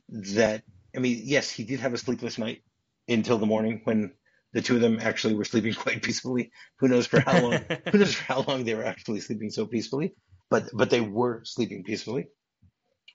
that, 0.09 0.63
I 0.95 0.99
mean, 0.99 1.23
yes, 1.25 1.51
he 1.51 1.65
did 1.65 1.81
have 1.81 1.95
a 1.95 1.99
sleepless 1.99 2.39
night 2.39 2.63
until 3.09 3.39
the 3.39 3.47
morning 3.47 3.81
when 3.85 4.13
the 4.53 4.63
two 4.63 4.77
of 4.77 4.81
them 4.81 4.99
actually 5.01 5.35
were 5.35 5.45
sleeping 5.45 5.75
quite 5.85 6.03
peacefully. 6.03 6.53
Who 6.79 6.89
knows 6.89 7.07
for 7.07 7.21
how 7.21 7.41
long, 7.41 7.59
who 7.91 7.99
knows 7.99 8.15
for 8.15 8.25
how 8.25 8.43
long 8.43 8.65
they 8.65 8.75
were 8.75 8.85
actually 8.85 9.21
sleeping 9.21 9.51
so 9.51 9.67
peacefully, 9.67 10.15
but, 10.51 10.69
but 10.73 10.91
they 10.91 11.01
were 11.01 11.43
sleeping 11.45 11.85
peacefully. 11.85 12.29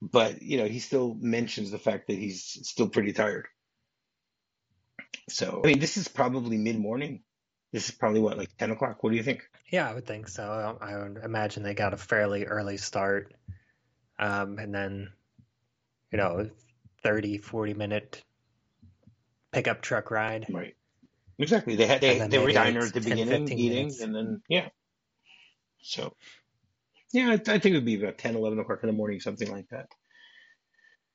But, 0.01 0.41
you 0.41 0.57
know, 0.57 0.65
he 0.65 0.79
still 0.79 1.15
mentions 1.19 1.71
the 1.71 1.79
fact 1.79 2.07
that 2.07 2.17
he's 2.17 2.43
still 2.63 2.89
pretty 2.89 3.11
tired. 3.11 3.47
So, 5.29 5.61
I 5.63 5.67
mean, 5.67 5.79
this 5.79 5.97
is 5.97 6.07
probably 6.07 6.57
mid 6.57 6.79
morning 6.79 7.23
this 7.71 7.89
is 7.89 7.95
probably 7.95 8.19
what, 8.19 8.37
like 8.37 8.55
10 8.57 8.71
o'clock? 8.71 9.03
What 9.03 9.11
do 9.11 9.15
you 9.15 9.23
think? 9.23 9.47
Yeah, 9.71 9.87
I 9.87 9.93
would 9.93 10.07
think 10.07 10.27
so. 10.27 10.77
I 10.81 10.97
would 10.97 11.17
imagine 11.23 11.63
they 11.63 11.75
got 11.75 11.93
a 11.93 11.97
fairly 11.97 12.45
early 12.45 12.77
start. 12.77 13.33
Um, 14.17 14.57
and 14.57 14.73
then, 14.73 15.11
you 16.11 16.17
know, 16.17 16.49
30, 17.03 17.37
40 17.37 17.73
minute 17.75 18.23
pickup 19.51 19.81
truck 19.81 20.09
ride. 20.09 20.47
Right. 20.49 20.75
Exactly. 21.37 21.75
They 21.75 21.85
had 21.85 22.01
they, 22.01 22.19
they 22.27 22.39
were 22.39 22.51
diner 22.51 22.81
at 22.81 22.93
the 22.93 22.99
10, 22.99 23.09
beginning 23.09 23.59
eating 23.59 23.77
minutes. 23.77 24.01
and 24.01 24.13
then 24.13 24.41
yeah. 24.49 24.69
So 25.81 26.13
yeah, 27.13 27.29
I, 27.29 27.33
I 27.33 27.37
think 27.37 27.65
it 27.65 27.73
would 27.75 27.85
be 27.85 28.01
about 28.01 28.17
10, 28.17 28.35
11 28.35 28.59
o'clock 28.59 28.79
in 28.83 28.87
the 28.87 28.93
morning, 28.93 29.21
something 29.21 29.49
like 29.49 29.69
that. 29.69 29.87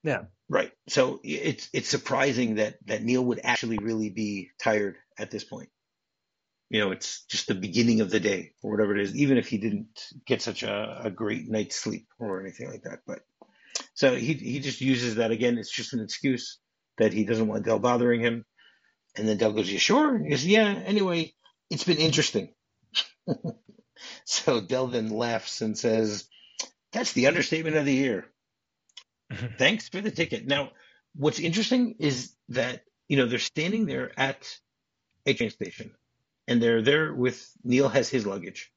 Yeah. 0.03 0.23
Right. 0.49 0.73
So 0.89 1.21
it's 1.25 1.69
it's 1.73 1.89
surprising 1.89 2.57
that 2.57 2.77
that 2.87 3.03
Neal 3.03 3.25
would 3.25 3.41
actually 3.45 3.79
really 3.79 4.11
be 4.11 4.51
tired 4.61 4.97
at 5.19 5.31
this 5.31 5.45
point 5.45 5.71
you 6.71 6.81
know, 6.81 6.91
it's 6.91 7.25
just 7.27 7.47
the 7.47 7.55
beginning 7.55 8.01
of 8.01 8.11
the 8.11 8.21
day 8.21 8.53
or 8.63 8.73
whatever 8.73 8.97
it 8.97 9.03
is, 9.03 9.15
even 9.15 9.39
if 9.39 9.49
he 9.49 9.59
didn't 9.59 10.01
get 10.27 10.43
such 10.43 10.65
a, 10.65 11.03
a 11.05 11.11
great 11.11 11.49
night's 11.49 11.77
sleep 11.77 12.09
or 12.19 12.41
anything 12.41 12.69
like 12.69 12.83
that. 12.83 13.01
But 13.07 13.21
so 13.95 14.15
he 14.17 14.33
he 14.35 14.61
just 14.61 14.81
uses 14.81 15.17
that 15.17 15.31
again. 15.31 15.59
It's 15.59 15.71
just 15.71 15.93
an 15.93 16.01
excuse 16.01 16.59
that 16.99 17.13
he 17.13 17.25
doesn't 17.25 17.47
want 17.47 17.65
Del 17.65 17.79
bothering 17.79 18.21
him. 18.21 18.45
And 19.17 19.29
then 19.29 19.37
Del 19.37 19.53
goes, 19.53 19.71
"You 19.71 19.79
sure?" 19.79 20.19
He 20.19 20.31
goes, 20.31 20.45
"Yeah." 20.45 20.67
Anyway, 20.67 21.35
it's 21.71 21.85
been 21.85 21.99
interesting. 21.99 22.53
so 24.25 24.61
Del 24.61 24.89
then 24.89 25.11
laughs 25.11 25.61
and 25.61 25.79
says, 25.79 26.29
"That's 26.93 27.13
the 27.13 27.29
understatement 27.29 27.77
of 27.77 27.85
the 27.85 27.95
year." 27.95 28.27
Thanks 29.59 29.89
for 29.89 30.01
the 30.01 30.11
ticket. 30.11 30.47
Now, 30.47 30.71
what's 31.15 31.39
interesting 31.39 31.97
is 31.99 32.35
that 32.51 32.85
you 33.09 33.17
know 33.17 33.27
they're 33.27 33.39
standing 33.39 33.87
there 33.87 34.13
at 34.19 34.59
a 35.27 35.35
train 35.35 35.51
station 35.51 35.93
and 36.47 36.63
they're 36.63 36.83
there 36.83 37.15
with 37.15 37.51
Neal 37.63 37.89
has 37.89 38.09
his 38.09 38.27
luggage. 38.27 38.73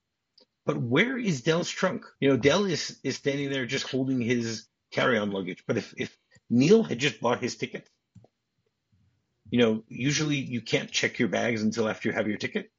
But 0.66 0.78
where 0.78 1.18
is 1.18 1.42
Dell's 1.42 1.70
trunk? 1.70 2.06
You 2.20 2.30
know, 2.30 2.38
Dell 2.38 2.66
is 2.66 3.00
is 3.04 3.16
standing 3.16 3.50
there 3.50 3.66
just 3.66 3.90
holding 3.90 4.22
his 4.22 4.68
carry-on 4.92 5.32
luggage. 5.32 5.64
But 5.66 5.78
if 5.78 5.94
if 5.98 6.18
Neal 6.50 6.84
had 6.84 7.00
just 7.00 7.22
bought 7.22 7.42
his 7.42 7.56
ticket, 7.56 7.90
you 9.50 9.60
know, 9.60 9.84
usually 9.88 10.38
you 10.38 10.62
can't 10.62 10.92
check 10.92 11.20
your 11.20 11.30
bags 11.30 11.62
until 11.62 11.88
after 11.88 12.10
you 12.10 12.16
have 12.16 12.28
your 12.28 12.38
ticket. 12.38 12.72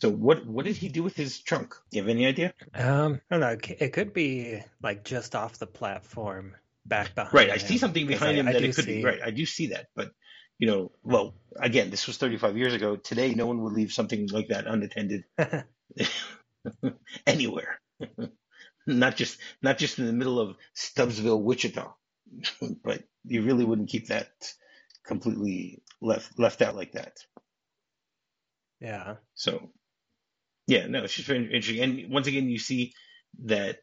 So 0.00 0.10
what 0.10 0.44
what 0.46 0.64
did 0.64 0.76
he 0.76 0.88
do 0.88 1.02
with 1.02 1.16
his 1.16 1.38
trunk? 1.40 1.74
Do 1.90 1.96
you 1.98 2.02
have 2.02 2.08
any 2.10 2.26
idea? 2.26 2.52
Um, 2.74 3.20
I 3.30 3.38
don't 3.38 3.40
know. 3.40 3.74
It 3.78 3.92
could 3.92 4.12
be 4.12 4.62
like 4.82 5.04
just 5.04 5.34
off 5.34 5.58
the 5.58 5.66
platform, 5.66 6.54
back 6.84 7.14
behind. 7.14 7.32
Right, 7.34 7.50
I 7.50 7.54
him. 7.54 7.60
see 7.60 7.78
something 7.78 8.06
behind 8.06 8.36
I- 8.36 8.40
him 8.40 8.48
I 8.48 8.52
that 8.52 8.58
do 8.60 8.64
it 8.68 8.74
could 8.74 8.84
see- 8.84 8.96
be. 9.00 9.04
Right, 9.04 9.20
I 9.24 9.30
do 9.30 9.46
see 9.46 9.68
that, 9.68 9.86
but 9.94 10.10
you 10.58 10.66
know, 10.68 10.92
well, 11.02 11.34
again, 11.56 11.90
this 11.90 12.06
was 12.06 12.16
35 12.16 12.56
years 12.56 12.74
ago. 12.74 12.96
Today, 12.96 13.34
no 13.34 13.46
one 13.46 13.60
would 13.62 13.72
leave 13.72 13.92
something 13.92 14.28
like 14.28 14.48
that 14.48 14.66
unattended 14.66 15.24
anywhere. 17.26 17.80
not 18.86 19.16
just 19.16 19.38
not 19.62 19.78
just 19.78 19.98
in 19.98 20.06
the 20.06 20.12
middle 20.12 20.38
of 20.40 20.56
Stubbsville, 20.76 21.40
Wichita, 21.42 21.92
but 22.84 23.02
you 23.24 23.42
really 23.42 23.64
wouldn't 23.64 23.88
keep 23.88 24.08
that 24.08 24.28
completely 25.06 25.82
left 26.00 26.38
left 26.38 26.62
out 26.62 26.74
like 26.76 26.92
that. 26.92 27.16
yeah. 28.80 29.16
So, 29.34 29.70
yeah, 30.66 30.86
no, 30.86 31.04
it's 31.04 31.14
just 31.14 31.28
very 31.28 31.44
interesting. 31.44 31.82
And 31.82 32.12
once 32.12 32.26
again, 32.26 32.48
you 32.48 32.58
see 32.58 32.94
that, 33.44 33.78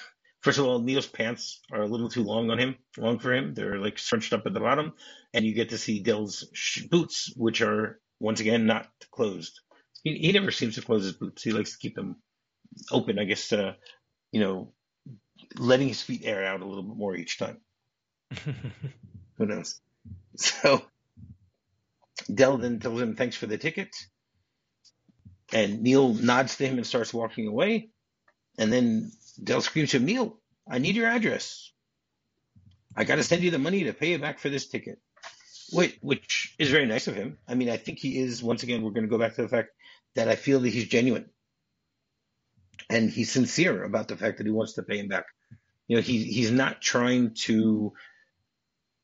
first 0.40 0.58
of 0.58 0.66
all, 0.66 0.80
Neal's 0.80 1.06
pants 1.06 1.60
are 1.72 1.82
a 1.82 1.86
little 1.86 2.08
too 2.08 2.22
long 2.22 2.50
on 2.50 2.58
him, 2.58 2.76
long 2.96 3.18
for 3.18 3.32
him. 3.32 3.54
They're 3.54 3.78
like 3.78 3.98
scrunched 3.98 4.32
up 4.32 4.46
at 4.46 4.52
the 4.52 4.60
bottom. 4.60 4.92
And 5.32 5.44
you 5.44 5.54
get 5.54 5.70
to 5.70 5.78
see 5.78 6.02
Dell's 6.02 6.48
sh- 6.52 6.84
boots, 6.90 7.32
which 7.36 7.62
are, 7.62 8.00
once 8.20 8.40
again, 8.40 8.66
not 8.66 8.88
closed. 9.10 9.60
He, 10.02 10.18
he 10.18 10.32
never 10.32 10.50
seems 10.50 10.74
to 10.76 10.82
close 10.82 11.04
his 11.04 11.12
boots. 11.12 11.42
He 11.42 11.52
likes 11.52 11.72
to 11.72 11.78
keep 11.78 11.94
them 11.94 12.16
open, 12.90 13.18
I 13.18 13.24
guess, 13.24 13.52
uh, 13.52 13.74
you 14.32 14.40
know, 14.40 14.72
letting 15.56 15.88
his 15.88 16.02
feet 16.02 16.22
air 16.24 16.44
out 16.44 16.62
a 16.62 16.66
little 16.66 16.82
bit 16.82 16.96
more 16.96 17.16
each 17.16 17.38
time. 17.38 17.60
Who 19.38 19.46
knows? 19.46 19.80
So 20.36 20.82
Dell 22.32 22.58
then 22.58 22.80
tells 22.80 23.00
him 23.00 23.16
thanks 23.16 23.36
for 23.36 23.46
the 23.46 23.58
ticket. 23.58 23.94
And 25.52 25.82
Neal 25.82 26.12
nods 26.14 26.56
to 26.56 26.66
him 26.66 26.76
and 26.76 26.86
starts 26.86 27.14
walking 27.14 27.46
away. 27.46 27.90
And 28.58 28.72
then 28.72 29.12
Dell 29.42 29.60
screams 29.60 29.90
to 29.90 29.98
him, 29.98 30.06
Neal, 30.06 30.38
I 30.68 30.78
need 30.78 30.96
your 30.96 31.08
address. 31.08 31.70
I 32.96 33.04
got 33.04 33.16
to 33.16 33.22
send 33.22 33.42
you 33.42 33.50
the 33.50 33.58
money 33.58 33.84
to 33.84 33.92
pay 33.92 34.12
you 34.12 34.18
back 34.18 34.38
for 34.38 34.48
this 34.48 34.66
ticket. 34.66 34.98
Wait, 35.72 35.98
which 36.00 36.54
is 36.58 36.70
very 36.70 36.86
nice 36.86 37.08
of 37.08 37.14
him. 37.14 37.38
I 37.46 37.54
mean, 37.54 37.68
I 37.68 37.76
think 37.76 37.98
he 37.98 38.18
is, 38.18 38.42
once 38.42 38.62
again, 38.62 38.82
we're 38.82 38.92
going 38.92 39.04
to 39.04 39.10
go 39.10 39.18
back 39.18 39.34
to 39.34 39.42
the 39.42 39.48
fact 39.48 39.70
that 40.14 40.28
I 40.28 40.36
feel 40.36 40.60
that 40.60 40.68
he's 40.68 40.88
genuine. 40.88 41.28
And 42.88 43.10
he's 43.10 43.30
sincere 43.30 43.84
about 43.84 44.08
the 44.08 44.16
fact 44.16 44.38
that 44.38 44.46
he 44.46 44.52
wants 44.52 44.74
to 44.74 44.82
pay 44.82 44.98
him 44.98 45.08
back. 45.08 45.26
You 45.88 45.96
know, 45.96 46.02
he, 46.02 46.24
he's 46.24 46.50
not 46.50 46.80
trying 46.80 47.34
to 47.42 47.92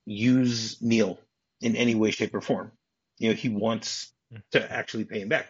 use 0.06 0.80
Neal 0.80 1.18
in 1.60 1.76
any 1.76 1.94
way, 1.94 2.10
shape, 2.10 2.34
or 2.34 2.40
form. 2.40 2.72
You 3.18 3.30
know, 3.30 3.34
he 3.34 3.48
wants 3.48 4.12
to 4.52 4.72
actually 4.72 5.04
pay 5.04 5.20
him 5.20 5.28
back. 5.28 5.48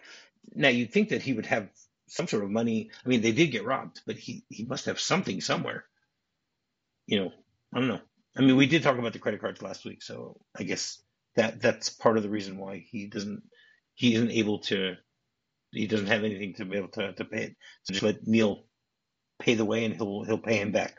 Now, 0.55 0.69
you'd 0.69 0.91
think 0.91 1.09
that 1.09 1.21
he 1.21 1.33
would 1.33 1.45
have 1.47 1.69
some 2.07 2.27
sort 2.27 2.43
of 2.43 2.51
money. 2.51 2.91
I 3.05 3.09
mean, 3.09 3.21
they 3.21 3.31
did 3.31 3.51
get 3.51 3.65
robbed, 3.65 4.01
but 4.05 4.17
he, 4.17 4.43
he 4.49 4.65
must 4.65 4.85
have 4.85 4.99
something 4.99 5.41
somewhere. 5.41 5.85
You 7.07 7.19
know, 7.19 7.31
I 7.73 7.79
don't 7.79 7.87
know. 7.87 8.01
I 8.37 8.41
mean, 8.41 8.55
we 8.55 8.65
did 8.67 8.83
talk 8.83 8.97
about 8.97 9.13
the 9.13 9.19
credit 9.19 9.41
cards 9.41 9.61
last 9.61 9.85
week, 9.85 10.01
so 10.01 10.39
I 10.57 10.63
guess 10.63 11.01
that 11.35 11.61
that's 11.61 11.89
part 11.89 12.17
of 12.17 12.23
the 12.23 12.29
reason 12.29 12.57
why 12.57 12.85
he 12.89 13.07
doesn't 13.07 13.43
he 13.95 14.15
isn't 14.15 14.31
able 14.31 14.59
to 14.59 14.95
he 15.71 15.87
doesn't 15.87 16.07
have 16.07 16.23
anything 16.23 16.53
to 16.55 16.65
be 16.65 16.77
able 16.77 16.89
to, 16.89 17.13
to 17.13 17.25
pay 17.25 17.43
it. 17.43 17.55
So 17.83 17.93
just 17.93 18.03
let 18.03 18.27
Neal 18.27 18.65
pay 19.39 19.55
the 19.55 19.65
way 19.65 19.85
and 19.85 19.95
he'll 19.95 20.23
he'll 20.23 20.37
pay 20.37 20.57
him 20.57 20.71
back. 20.71 20.95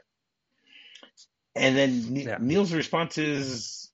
And 1.54 1.76
then 1.76 2.16
Yeah. 2.16 2.38
Neal's 2.40 2.72
response 2.72 3.18
is 3.18 3.90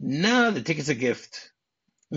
no, 0.00 0.50
the 0.50 0.62
ticket's 0.62 0.88
a 0.88 0.94
gift. 0.94 1.50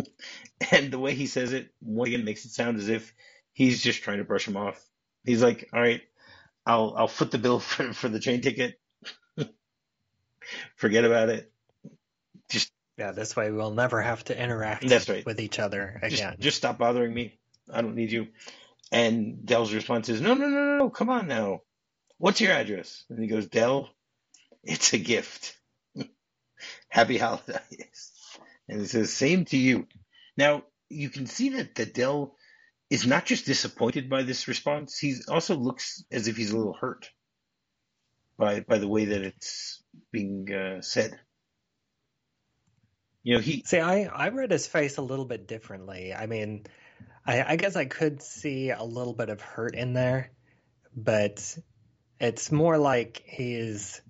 and 0.71 0.91
the 0.91 0.99
way 0.99 1.13
he 1.13 1.27
says 1.27 1.53
it, 1.53 1.69
once 1.81 2.09
again, 2.09 2.25
makes 2.25 2.45
it 2.45 2.51
sound 2.51 2.77
as 2.77 2.89
if 2.89 3.13
he's 3.53 3.81
just 3.81 4.03
trying 4.03 4.17
to 4.19 4.23
brush 4.23 4.47
him 4.47 4.57
off. 4.57 4.83
He's 5.23 5.41
like, 5.43 5.69
"All 5.73 5.81
right, 5.81 6.01
I'll 6.65 6.93
I'll 6.97 7.07
foot 7.07 7.31
the 7.31 7.37
bill 7.37 7.59
for 7.71 7.93
for 7.93 8.09
the 8.09 8.19
train 8.19 8.41
ticket. 8.41 8.79
Forget 10.75 11.05
about 11.05 11.29
it. 11.29 11.51
Just 12.49 12.71
yeah. 12.97 13.11
This 13.11 13.35
way, 13.35 13.51
we'll 13.51 13.71
never 13.71 14.01
have 14.01 14.23
to 14.25 14.41
interact 14.41 14.87
That's 14.87 15.09
right. 15.09 15.25
with 15.25 15.39
each 15.39 15.59
other 15.59 15.99
just 16.03 16.15
again. 16.15 16.35
just 16.39 16.57
stop 16.57 16.77
bothering 16.77 17.13
me. 17.13 17.37
I 17.71 17.81
don't 17.81 17.95
need 17.95 18.11
you." 18.11 18.27
And 18.91 19.45
Dell's 19.45 19.73
response 19.73 20.07
is, 20.09 20.21
"No, 20.21 20.33
no, 20.33 20.47
no, 20.47 20.63
no, 20.65 20.77
no. 20.77 20.89
Come 20.89 21.09
on 21.09 21.27
now. 21.27 21.61
What's 22.19 22.39
your 22.41 22.53
address?" 22.53 23.03
And 23.09 23.19
he 23.19 23.27
goes, 23.27 23.47
"Dell, 23.47 23.89
it's 24.63 24.93
a 24.93 24.97
gift. 24.97 25.57
Happy 26.89 27.17
holidays." 27.17 28.11
And 28.69 28.81
he 28.81 28.87
says, 28.87 29.13
"Same 29.13 29.45
to 29.45 29.57
you." 29.57 29.87
Now 30.35 30.63
you 30.89 31.09
can 31.09 31.25
see 31.25 31.49
that 31.49 31.75
that 31.75 31.93
Dell 31.93 32.35
is 32.89 33.05
not 33.05 33.25
just 33.25 33.45
disappointed 33.45 34.09
by 34.09 34.23
this 34.23 34.47
response. 34.47 34.97
He 34.97 35.15
also 35.27 35.55
looks 35.55 36.03
as 36.11 36.27
if 36.27 36.37
he's 36.37 36.51
a 36.51 36.57
little 36.57 36.77
hurt 36.79 37.09
by 38.37 38.61
by 38.61 38.77
the 38.77 38.87
way 38.87 39.05
that 39.05 39.21
it's 39.21 39.83
being 40.11 40.51
uh, 40.53 40.81
said. 40.81 41.19
You 43.23 43.35
know, 43.35 43.41
he 43.41 43.63
See, 43.65 43.79
I, 43.79 44.03
I 44.03 44.29
read 44.29 44.51
his 44.51 44.67
face 44.67 44.97
a 44.97 45.01
little 45.01 45.25
bit 45.25 45.47
differently. 45.47 46.13
I 46.13 46.27
mean, 46.27 46.65
I, 47.25 47.43
I 47.43 47.55
guess 47.57 47.75
I 47.75 47.83
could 47.83 48.21
see 48.21 48.69
a 48.69 48.83
little 48.83 49.13
bit 49.13 49.27
of 49.27 49.41
hurt 49.41 49.75
in 49.75 49.91
there, 49.91 50.31
but 50.95 51.57
it's 52.21 52.51
more 52.51 52.77
like 52.77 53.21
he's. 53.25 54.01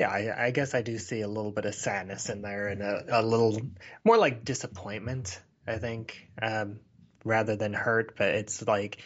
Yeah, 0.00 0.08
I, 0.08 0.46
I 0.46 0.50
guess 0.50 0.74
I 0.74 0.80
do 0.80 0.96
see 0.96 1.20
a 1.20 1.28
little 1.28 1.50
bit 1.50 1.66
of 1.66 1.74
sadness 1.74 2.30
in 2.30 2.40
there 2.40 2.68
and 2.68 2.80
a, 2.80 3.20
a 3.20 3.22
little 3.22 3.60
more 4.02 4.16
like 4.16 4.46
disappointment, 4.46 5.38
I 5.66 5.76
think, 5.76 6.26
um, 6.40 6.80
rather 7.22 7.54
than 7.54 7.74
hurt. 7.74 8.16
But 8.16 8.28
it's 8.28 8.66
like 8.66 9.02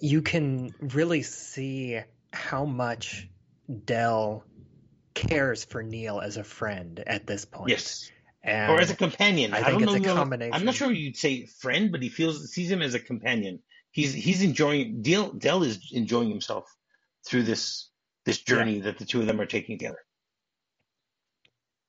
you 0.00 0.22
can 0.22 0.74
really 0.80 1.22
see 1.22 2.00
how 2.32 2.64
much 2.64 3.28
Dell 3.84 4.42
cares 5.14 5.64
for 5.64 5.84
Neal 5.84 6.18
as 6.18 6.38
a 6.38 6.44
friend 6.44 7.00
at 7.06 7.24
this 7.24 7.44
point. 7.44 7.70
yes, 7.70 8.10
And 8.42 8.72
or 8.72 8.80
as 8.80 8.90
a 8.90 8.96
companion. 8.96 9.54
I 9.54 9.58
I, 9.58 9.62
think 9.70 9.82
it's 9.82 10.06
a 10.06 10.50
I'm 10.52 10.64
not 10.64 10.74
sure 10.74 10.90
you'd 10.90 11.16
say 11.16 11.46
friend, 11.46 11.92
but 11.92 12.02
he 12.02 12.08
feels 12.08 12.50
sees 12.50 12.68
him 12.68 12.82
as 12.82 12.94
a 12.94 12.98
companion. 13.00 13.60
He's 13.92 14.12
he's 14.12 14.42
enjoying. 14.42 15.02
Dell 15.02 15.30
Dell 15.30 15.62
is 15.62 15.92
enjoying 15.92 16.30
himself 16.30 16.64
through 17.24 17.44
this 17.44 17.87
this 18.28 18.38
journey 18.38 18.80
that 18.80 18.98
the 18.98 19.04
two 19.06 19.20
of 19.20 19.26
them 19.26 19.40
are 19.40 19.46
taking 19.46 19.78
together. 19.78 19.98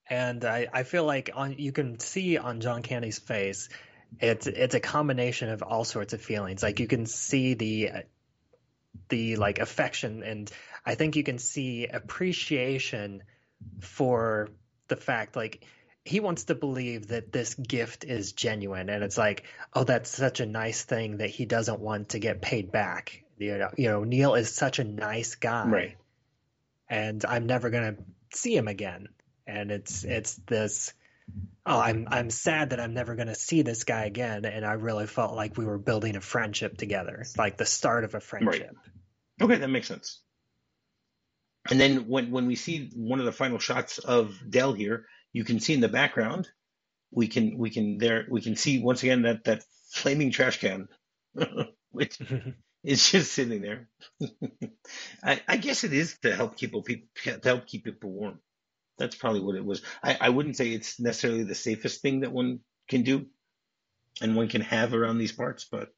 and 0.10 0.44
I, 0.46 0.68
I 0.72 0.84
feel 0.84 1.04
like 1.04 1.30
on 1.36 1.56
you 1.58 1.72
can 1.72 2.00
see 2.00 2.38
on 2.38 2.62
John 2.62 2.82
Candy's 2.82 3.20
face, 3.20 3.70
it's 4.20 4.48
it's 4.48 4.74
a 4.74 4.80
combination 4.80 5.50
of 5.50 5.62
all 5.62 5.84
sorts 5.84 6.14
of 6.14 6.22
feelings. 6.22 6.64
Like 6.64 6.80
you 6.80 6.88
can 6.88 7.06
see 7.06 7.54
the 7.54 7.92
the 9.10 9.36
like 9.36 9.60
affection, 9.60 10.24
and 10.24 10.50
I 10.86 10.96
think 10.96 11.16
you 11.16 11.24
can 11.24 11.38
see 11.38 11.88
appreciation 11.88 13.24
for 13.82 14.50
the 14.88 14.96
fact 14.96 15.36
like 15.36 15.66
he 16.06 16.22
wants 16.22 16.46
to 16.46 16.56
believe 16.56 17.08
that 17.08 17.32
this 17.32 17.54
gift 17.54 18.04
is 18.06 18.32
genuine, 18.32 18.90
and 18.90 19.04
it's 19.04 19.18
like, 19.18 19.44
oh, 19.74 19.84
that's 19.84 20.10
such 20.10 20.40
a 20.40 20.46
nice 20.46 20.84
thing 20.84 21.18
that 21.18 21.30
he 21.30 21.46
doesn't 21.46 21.80
want 21.80 22.10
to 22.10 22.20
get 22.20 22.42
paid 22.42 22.72
back. 22.72 23.24
You 23.38 23.58
know, 23.58 23.70
you 23.78 23.90
know, 23.90 24.04
Neal 24.06 24.36
is 24.36 24.54
such 24.54 24.80
a 24.80 24.84
nice 24.84 25.36
guy, 25.36 25.68
Right. 25.68 25.98
And 26.90 27.24
I'm 27.26 27.46
never 27.46 27.70
gonna 27.70 27.96
see 28.34 28.56
him 28.56 28.68
again. 28.68 29.08
And 29.46 29.72
it's 29.72 30.04
it's 30.04 30.36
this 30.48 30.94
oh 31.66 31.80
I'm 31.80 32.08
I'm 32.10 32.30
sad 32.30 32.72
that 32.72 32.80
I'm 32.80 32.94
never 32.94 33.16
gonna 33.16 33.36
see 33.36 33.62
this 33.62 33.84
guy 33.84 34.06
again 34.06 34.46
and 34.46 34.66
I 34.66 34.74
really 34.74 35.08
felt 35.08 35.36
like 35.36 35.58
we 35.58 35.66
were 35.66 35.78
building 35.78 36.16
a 36.16 36.22
friendship 36.22 36.78
together. 36.78 37.26
Like 37.38 37.58
the 37.58 37.66
start 37.66 38.04
of 38.04 38.16
a 38.16 38.20
friendship. 38.20 38.76
Okay, 39.42 39.56
that 39.56 39.70
makes 39.70 39.88
sense. 39.88 40.20
And 41.70 41.80
then 41.80 42.08
when 42.08 42.32
when 42.32 42.48
we 42.48 42.56
see 42.56 42.90
one 42.96 43.20
of 43.20 43.26
the 43.26 43.32
final 43.32 43.60
shots 43.60 44.00
of 44.00 44.36
Dell 44.50 44.74
here, 44.74 45.06
you 45.34 45.44
can 45.44 45.60
see 45.60 45.74
in 45.74 45.82
the 45.82 45.90
background, 45.90 46.50
we 47.12 47.28
can 47.28 47.58
we 47.58 47.70
can 47.70 47.98
there 47.98 48.26
we 48.30 48.42
can 48.42 48.56
see 48.56 48.82
once 48.82 49.04
again 49.04 49.24
that 49.24 49.44
that 49.44 49.64
flaming 49.92 50.32
trash 50.32 50.60
can, 50.60 50.88
which 51.92 52.20
is 52.84 53.12
just 53.12 53.32
sitting 53.34 53.62
there. 53.62 53.90
I, 55.24 55.42
I 55.48 55.58
guess 55.58 55.84
it 55.84 55.94
is 55.94 56.18
to 56.22 56.36
help 56.36 56.58
keep 56.58 56.72
people 56.72 56.84
to 57.24 57.40
help 57.44 57.68
keep 57.68 57.84
people 57.86 58.12
warm. 58.12 58.40
That's 58.98 59.16
probably 59.16 59.42
what 59.42 59.56
it 59.56 59.66
was. 59.66 59.82
I, 60.04 60.18
I 60.20 60.30
wouldn't 60.30 60.58
say 60.58 60.70
it's 60.70 61.00
necessarily 61.00 61.44
the 61.44 61.56
safest 61.56 62.02
thing 62.02 62.22
that 62.22 62.32
one 62.32 62.60
can 62.90 63.04
do 63.04 63.28
and 64.22 64.36
one 64.36 64.50
can 64.50 64.62
have 64.62 64.94
around 64.94 65.18
these 65.18 65.32
parts, 65.32 65.66
but 65.72 65.90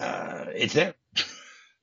uh, 0.00 0.46
it's 0.54 0.74
there. 0.74 0.94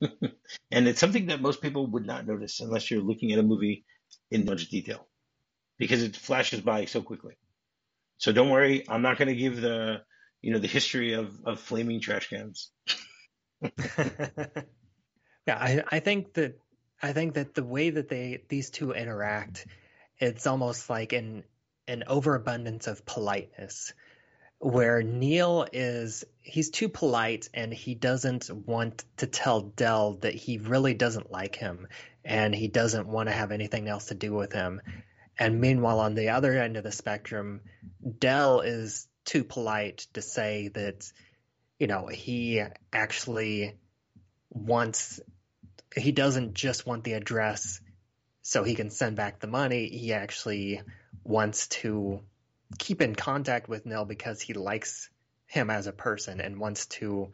and 0.70 0.88
it's 0.88 1.00
something 1.00 1.26
that 1.26 1.42
most 1.42 1.60
people 1.60 1.86
would 1.88 2.06
not 2.06 2.26
notice 2.26 2.60
unless 2.60 2.90
you're 2.90 3.02
looking 3.02 3.32
at 3.32 3.38
a 3.38 3.42
movie 3.42 3.84
in 4.30 4.44
much 4.44 4.68
detail 4.68 5.06
because 5.78 6.02
it 6.02 6.16
flashes 6.16 6.60
by 6.60 6.84
so 6.84 7.02
quickly. 7.02 7.34
So 8.18 8.32
don't 8.32 8.50
worry, 8.50 8.84
I'm 8.88 9.02
not 9.02 9.18
going 9.18 9.28
to 9.28 9.34
give 9.34 9.60
the 9.60 10.02
you 10.42 10.52
know 10.52 10.58
the 10.58 10.68
history 10.68 11.14
of 11.14 11.34
of 11.44 11.60
flaming 11.60 12.00
trash 12.00 12.28
cans. 12.30 12.70
yeah, 15.46 15.58
I 15.58 15.82
I 15.90 16.00
think 16.00 16.34
that 16.34 16.58
I 17.02 17.12
think 17.12 17.34
that 17.34 17.54
the 17.54 17.64
way 17.64 17.90
that 17.90 18.08
they 18.08 18.42
these 18.48 18.70
two 18.70 18.92
interact, 18.92 19.66
it's 20.18 20.46
almost 20.46 20.88
like 20.88 21.12
an 21.12 21.44
an 21.88 22.04
overabundance 22.06 22.86
of 22.86 23.04
politeness 23.04 23.92
where 24.60 25.02
Neal 25.02 25.66
is 25.72 26.24
he's 26.40 26.70
too 26.70 26.88
polite 26.88 27.48
and 27.54 27.72
he 27.72 27.94
doesn't 27.94 28.50
want 28.50 29.04
to 29.16 29.26
tell 29.26 29.62
Dell 29.62 30.18
that 30.20 30.34
he 30.34 30.58
really 30.58 30.92
doesn't 30.94 31.32
like 31.32 31.56
him 31.56 31.88
and 32.24 32.54
he 32.54 32.68
doesn't 32.68 33.08
want 33.08 33.28
to 33.28 33.34
have 33.34 33.52
anything 33.52 33.88
else 33.88 34.06
to 34.06 34.14
do 34.14 34.34
with 34.34 34.52
him. 34.52 34.82
And 35.38 35.60
meanwhile 35.60 36.00
on 36.00 36.14
the 36.14 36.30
other 36.30 36.52
end 36.52 36.76
of 36.76 36.84
the 36.84 36.92
spectrum, 36.92 37.62
Dell 38.18 38.60
is 38.60 39.08
too 39.24 39.44
polite 39.44 40.06
to 40.12 40.20
say 40.20 40.68
that 40.68 41.10
you 41.80 41.86
know, 41.86 42.06
he 42.06 42.62
actually 42.92 43.74
wants 44.50 45.18
he 45.96 46.12
doesn't 46.12 46.54
just 46.54 46.86
want 46.86 47.02
the 47.02 47.14
address 47.14 47.80
so 48.42 48.62
he 48.62 48.74
can 48.76 48.90
send 48.90 49.16
back 49.16 49.40
the 49.40 49.48
money. 49.48 49.88
He 49.88 50.12
actually 50.12 50.82
wants 51.24 51.66
to 51.68 52.20
keep 52.78 53.02
in 53.02 53.16
contact 53.16 53.68
with 53.68 53.86
Neal 53.86 54.04
because 54.04 54.40
he 54.40 54.52
likes 54.52 55.08
him 55.46 55.70
as 55.70 55.88
a 55.88 55.92
person 55.92 56.40
and 56.40 56.60
wants 56.60 56.86
to 56.86 57.32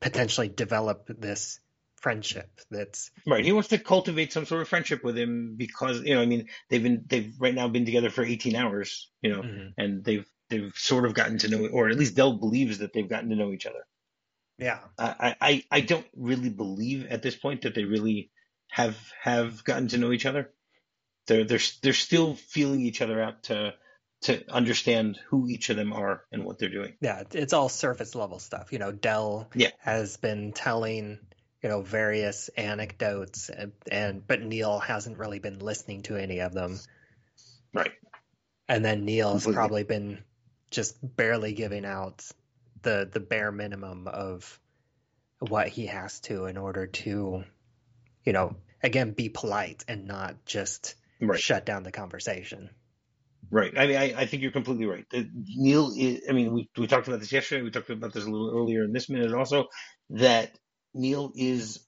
potentially 0.00 0.48
develop 0.48 1.06
this 1.08 1.60
friendship 1.96 2.50
that's 2.68 3.12
right 3.28 3.44
he 3.44 3.52
wants 3.52 3.68
to 3.68 3.78
cultivate 3.78 4.32
some 4.32 4.44
sort 4.44 4.60
of 4.60 4.66
friendship 4.66 5.04
with 5.04 5.16
him 5.16 5.54
because 5.56 6.02
you 6.02 6.14
know 6.14 6.20
i 6.20 6.26
mean 6.26 6.48
they've 6.68 6.82
been 6.82 7.04
they've 7.06 7.32
right 7.38 7.54
now 7.54 7.68
been 7.68 7.84
together 7.84 8.10
for 8.10 8.24
18 8.24 8.56
hours 8.56 9.08
you 9.22 9.30
know 9.30 9.40
mm-hmm. 9.40 9.68
and 9.78 10.02
they've 10.02 10.26
they've 10.52 10.74
sort 10.76 11.04
of 11.04 11.14
gotten 11.14 11.38
to 11.38 11.48
know 11.48 11.66
or 11.66 11.88
at 11.88 11.98
least 11.98 12.14
Del 12.14 12.34
believes 12.34 12.78
that 12.78 12.92
they've 12.92 13.08
gotten 13.08 13.30
to 13.30 13.36
know 13.36 13.52
each 13.52 13.66
other 13.66 13.86
yeah 14.58 14.78
i 14.98 15.34
i 15.40 15.64
i 15.70 15.80
don't 15.80 16.06
really 16.14 16.50
believe 16.50 17.06
at 17.06 17.22
this 17.22 17.34
point 17.34 17.62
that 17.62 17.74
they 17.74 17.84
really 17.84 18.30
have 18.70 18.96
have 19.22 19.64
gotten 19.64 19.88
to 19.88 19.98
know 19.98 20.12
each 20.12 20.26
other 20.26 20.50
they're 21.26 21.44
they're 21.44 21.60
they're 21.82 21.92
still 21.92 22.34
feeling 22.34 22.80
each 22.80 23.00
other 23.00 23.22
out 23.22 23.44
to 23.44 23.74
to 24.22 24.44
understand 24.52 25.18
who 25.28 25.48
each 25.48 25.68
of 25.70 25.76
them 25.76 25.92
are 25.92 26.22
and 26.30 26.44
what 26.44 26.58
they're 26.58 26.68
doing. 26.68 26.94
Yeah, 27.00 27.24
it's 27.32 27.52
all 27.52 27.68
surface 27.68 28.14
level 28.14 28.38
stuff. 28.38 28.72
You 28.72 28.78
know, 28.78 28.92
Dell 28.92 29.48
yeah. 29.54 29.70
has 29.80 30.16
been 30.16 30.52
telling 30.52 31.18
you 31.62 31.68
know 31.68 31.82
various 31.82 32.48
anecdotes, 32.56 33.50
and, 33.50 33.72
and 33.90 34.26
but 34.26 34.40
Neal 34.40 34.78
hasn't 34.78 35.18
really 35.18 35.38
been 35.38 35.58
listening 35.58 36.02
to 36.02 36.16
any 36.16 36.40
of 36.40 36.52
them. 36.52 36.78
Right. 37.74 37.92
And 38.68 38.84
then 38.84 39.04
Neal's 39.04 39.44
Completely. 39.44 39.54
probably 39.54 39.84
been 39.84 40.24
just 40.72 40.96
barely 41.16 41.52
giving 41.52 41.84
out 41.84 42.24
the 42.82 43.08
the 43.10 43.20
bare 43.20 43.52
minimum 43.52 44.08
of 44.08 44.58
what 45.38 45.68
he 45.68 45.86
has 45.86 46.20
to 46.20 46.46
in 46.46 46.56
order 46.56 46.86
to, 46.86 47.44
you 48.24 48.32
know, 48.32 48.56
again 48.82 49.12
be 49.12 49.28
polite 49.28 49.84
and 49.88 50.06
not 50.06 50.44
just 50.44 50.94
right. 51.20 51.38
shut 51.38 51.64
down 51.64 51.82
the 51.82 51.92
conversation. 51.92 52.70
Right. 53.50 53.76
I 53.76 53.86
mean, 53.86 53.96
I, 53.96 54.14
I 54.16 54.26
think 54.26 54.42
you're 54.42 54.50
completely 54.50 54.86
right. 54.86 55.04
Neal 55.34 55.92
is, 55.94 56.22
I 56.28 56.32
mean, 56.32 56.54
we, 56.54 56.70
we 56.78 56.86
talked 56.86 57.06
about 57.06 57.20
this 57.20 57.32
yesterday. 57.32 57.62
We 57.62 57.70
talked 57.70 57.90
about 57.90 58.14
this 58.14 58.24
a 58.24 58.30
little 58.30 58.50
earlier 58.56 58.82
in 58.82 58.92
this 58.92 59.10
minute 59.10 59.34
also, 59.34 59.66
that 60.10 60.56
Neil 60.94 61.32
is 61.34 61.86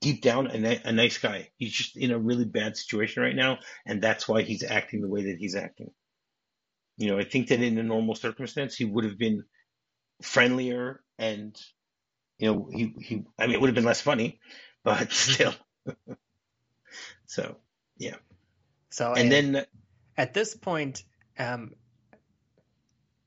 deep 0.00 0.22
down 0.22 0.46
a, 0.52 0.80
a 0.84 0.92
nice 0.92 1.18
guy. 1.18 1.48
He's 1.56 1.72
just 1.72 1.96
in 1.96 2.12
a 2.12 2.18
really 2.18 2.44
bad 2.44 2.76
situation 2.76 3.24
right 3.24 3.34
now. 3.34 3.58
And 3.84 4.00
that's 4.00 4.28
why 4.28 4.42
he's 4.42 4.62
acting 4.62 5.00
the 5.00 5.08
way 5.08 5.24
that 5.24 5.36
he's 5.38 5.56
acting. 5.56 5.90
You 6.96 7.10
know, 7.10 7.18
I 7.18 7.24
think 7.24 7.48
that 7.48 7.60
in 7.60 7.78
a 7.78 7.82
normal 7.82 8.14
circumstance, 8.14 8.76
he 8.76 8.84
would 8.84 9.04
have 9.04 9.18
been 9.18 9.44
friendlier 10.22 11.00
and, 11.18 11.56
you 12.38 12.52
know, 12.52 12.68
he, 12.72 12.94
he, 13.00 13.24
I 13.38 13.46
mean, 13.46 13.56
it 13.56 13.60
would 13.60 13.68
have 13.68 13.74
been 13.74 13.84
less 13.84 14.00
funny, 14.00 14.40
but 14.84 15.12
still. 15.12 15.54
so, 17.26 17.56
yeah. 17.96 18.16
So, 18.90 19.12
and 19.12 19.30
then 19.30 19.66
at 20.16 20.34
this 20.34 20.54
point, 20.54 21.02
um, 21.38 21.72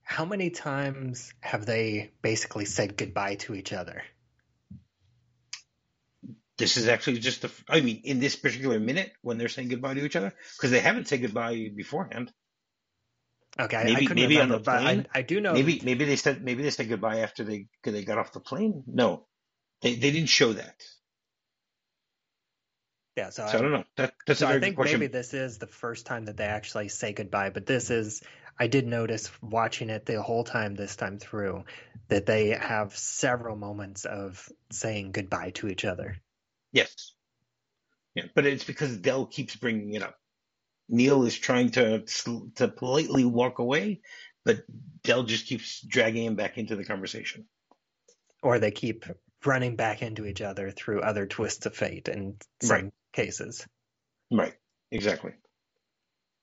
how 0.03 0.23
many 0.23 0.49
times 0.49 1.33
have 1.41 1.65
they 1.65 2.11
basically 2.21 2.63
said 2.63 2.95
goodbye 2.95 3.35
to 3.35 3.53
each 3.53 3.73
other? 3.73 4.01
This 6.57 6.77
is 6.77 6.87
actually 6.87 7.19
just 7.19 7.41
the. 7.41 7.51
I 7.67 7.81
mean, 7.81 8.01
in 8.05 8.19
this 8.19 8.37
particular 8.37 8.79
minute 8.79 9.11
when 9.21 9.37
they're 9.37 9.49
saying 9.49 9.67
goodbye 9.67 9.95
to 9.95 10.05
each 10.05 10.15
other, 10.15 10.33
because 10.55 10.71
they 10.71 10.79
haven't 10.79 11.09
said 11.09 11.21
goodbye 11.21 11.69
beforehand. 11.75 12.31
Okay, 13.59 13.83
maybe 13.83 14.07
maybe 14.07 14.37
remember, 14.37 14.41
on 14.41 14.49
the 14.49 14.59
plane. 14.59 15.07
I, 15.13 15.19
I, 15.19 15.21
do 15.23 15.41
know. 15.41 15.53
Maybe 15.53 15.81
maybe 15.83 16.05
they 16.05 16.15
said 16.15 16.43
maybe 16.43 16.63
they 16.63 16.69
said 16.69 16.89
goodbye 16.89 17.19
after 17.19 17.43
they 17.43 17.67
they 17.83 18.03
got 18.03 18.17
off 18.17 18.31
the 18.31 18.39
plane. 18.39 18.83
No, 18.87 19.25
they 19.81 19.95
they 19.95 20.11
didn't 20.11 20.29
show 20.29 20.53
that. 20.53 20.75
Yeah, 23.15 23.31
so, 23.31 23.47
so 23.47 23.53
I, 23.53 23.59
I, 23.59 23.61
don't 23.63 23.71
know. 23.71 23.83
That, 23.95 24.13
that's 24.27 24.39
so 24.41 24.47
I 24.47 24.59
think 24.59 24.77
maybe 24.77 25.07
this 25.07 25.33
is 25.33 25.57
the 25.57 25.65
first 25.65 26.05
time 26.05 26.25
that 26.25 26.37
they 26.37 26.45
actually 26.45 26.89
say 26.89 27.13
goodbye, 27.13 27.49
but 27.49 27.65
this 27.65 27.89
is 27.89 28.21
I 28.59 28.67
did 28.67 28.85
notice 28.85 29.31
watching 29.41 29.89
it 29.89 30.05
the 30.05 30.21
whole 30.21 30.43
time 30.43 30.75
this 30.75 30.95
time 30.95 31.17
through 31.19 31.65
that 32.09 32.25
they 32.25 32.49
have 32.49 32.95
several 32.95 33.55
moments 33.55 34.05
of 34.05 34.49
saying 34.71 35.11
goodbye 35.11 35.51
to 35.55 35.67
each 35.67 35.83
other. 35.83 36.17
Yes. 36.71 37.13
Yeah, 38.15 38.25
but 38.33 38.45
it's 38.45 38.63
because 38.63 38.97
Dell 38.97 39.25
keeps 39.25 39.55
bringing 39.55 39.93
it 39.93 40.01
up. 40.01 40.15
Neal 40.89 41.25
is 41.25 41.37
trying 41.37 41.71
to 41.71 42.03
to 42.55 42.67
politely 42.67 43.25
walk 43.25 43.59
away, 43.59 44.01
but 44.45 44.63
Dell 45.03 45.23
just 45.23 45.47
keeps 45.47 45.81
dragging 45.81 46.25
him 46.25 46.35
back 46.35 46.57
into 46.57 46.75
the 46.75 46.85
conversation. 46.85 47.45
Or 48.41 48.59
they 48.59 48.71
keep 48.71 49.05
running 49.45 49.75
back 49.75 50.01
into 50.01 50.25
each 50.25 50.41
other 50.41 50.71
through 50.71 51.01
other 51.01 51.25
twists 51.25 51.65
of 51.65 51.75
fate 51.75 52.07
and 52.07 52.41
some 52.61 52.75
right 52.75 52.93
cases. 53.13 53.65
Right. 54.31 54.53
Exactly. 54.91 55.33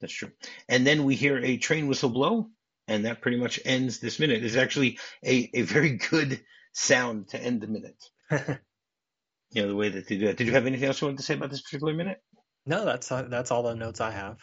That's 0.00 0.12
true. 0.12 0.32
And 0.68 0.86
then 0.86 1.04
we 1.04 1.14
hear 1.14 1.38
a 1.38 1.56
train 1.56 1.86
whistle 1.86 2.10
blow, 2.10 2.50
and 2.88 3.06
that 3.06 3.22
pretty 3.22 3.38
much 3.38 3.60
ends 3.64 3.98
this 4.00 4.18
minute. 4.18 4.44
It's 4.44 4.56
actually 4.56 4.98
a, 5.24 5.50
a 5.54 5.62
very 5.62 5.96
good 6.10 6.42
sound 6.72 7.28
to 7.28 7.42
end 7.42 7.62
the 7.62 7.68
minute. 7.68 8.04
you 8.30 9.62
know, 9.62 9.68
the 9.68 9.76
way 9.76 9.88
that 9.88 10.08
they 10.08 10.18
do 10.18 10.26
it. 10.26 10.36
Did 10.36 10.46
you 10.46 10.52
have 10.52 10.66
anything 10.66 10.86
else 10.86 11.00
you 11.00 11.06
wanted 11.06 11.18
to 11.18 11.22
say 11.22 11.34
about 11.34 11.50
this 11.50 11.62
particular 11.62 11.94
minute? 11.94 12.22
No, 12.66 12.84
that's 12.84 13.10
uh, 13.12 13.22
that's 13.22 13.50
all 13.50 13.62
the 13.62 13.74
notes 13.74 14.00
I 14.00 14.10
have. 14.10 14.38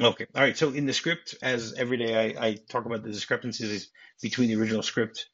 Okay. 0.00 0.26
All 0.34 0.42
right. 0.42 0.56
So 0.56 0.70
in 0.70 0.86
the 0.86 0.92
script, 0.92 1.36
as 1.42 1.74
every 1.74 1.96
day 1.96 2.36
I, 2.36 2.46
I 2.46 2.54
talk 2.68 2.86
about 2.86 3.02
the 3.02 3.10
discrepancies 3.10 3.90
between 4.22 4.48
the 4.48 4.56
original 4.56 4.82
script, 4.82 5.28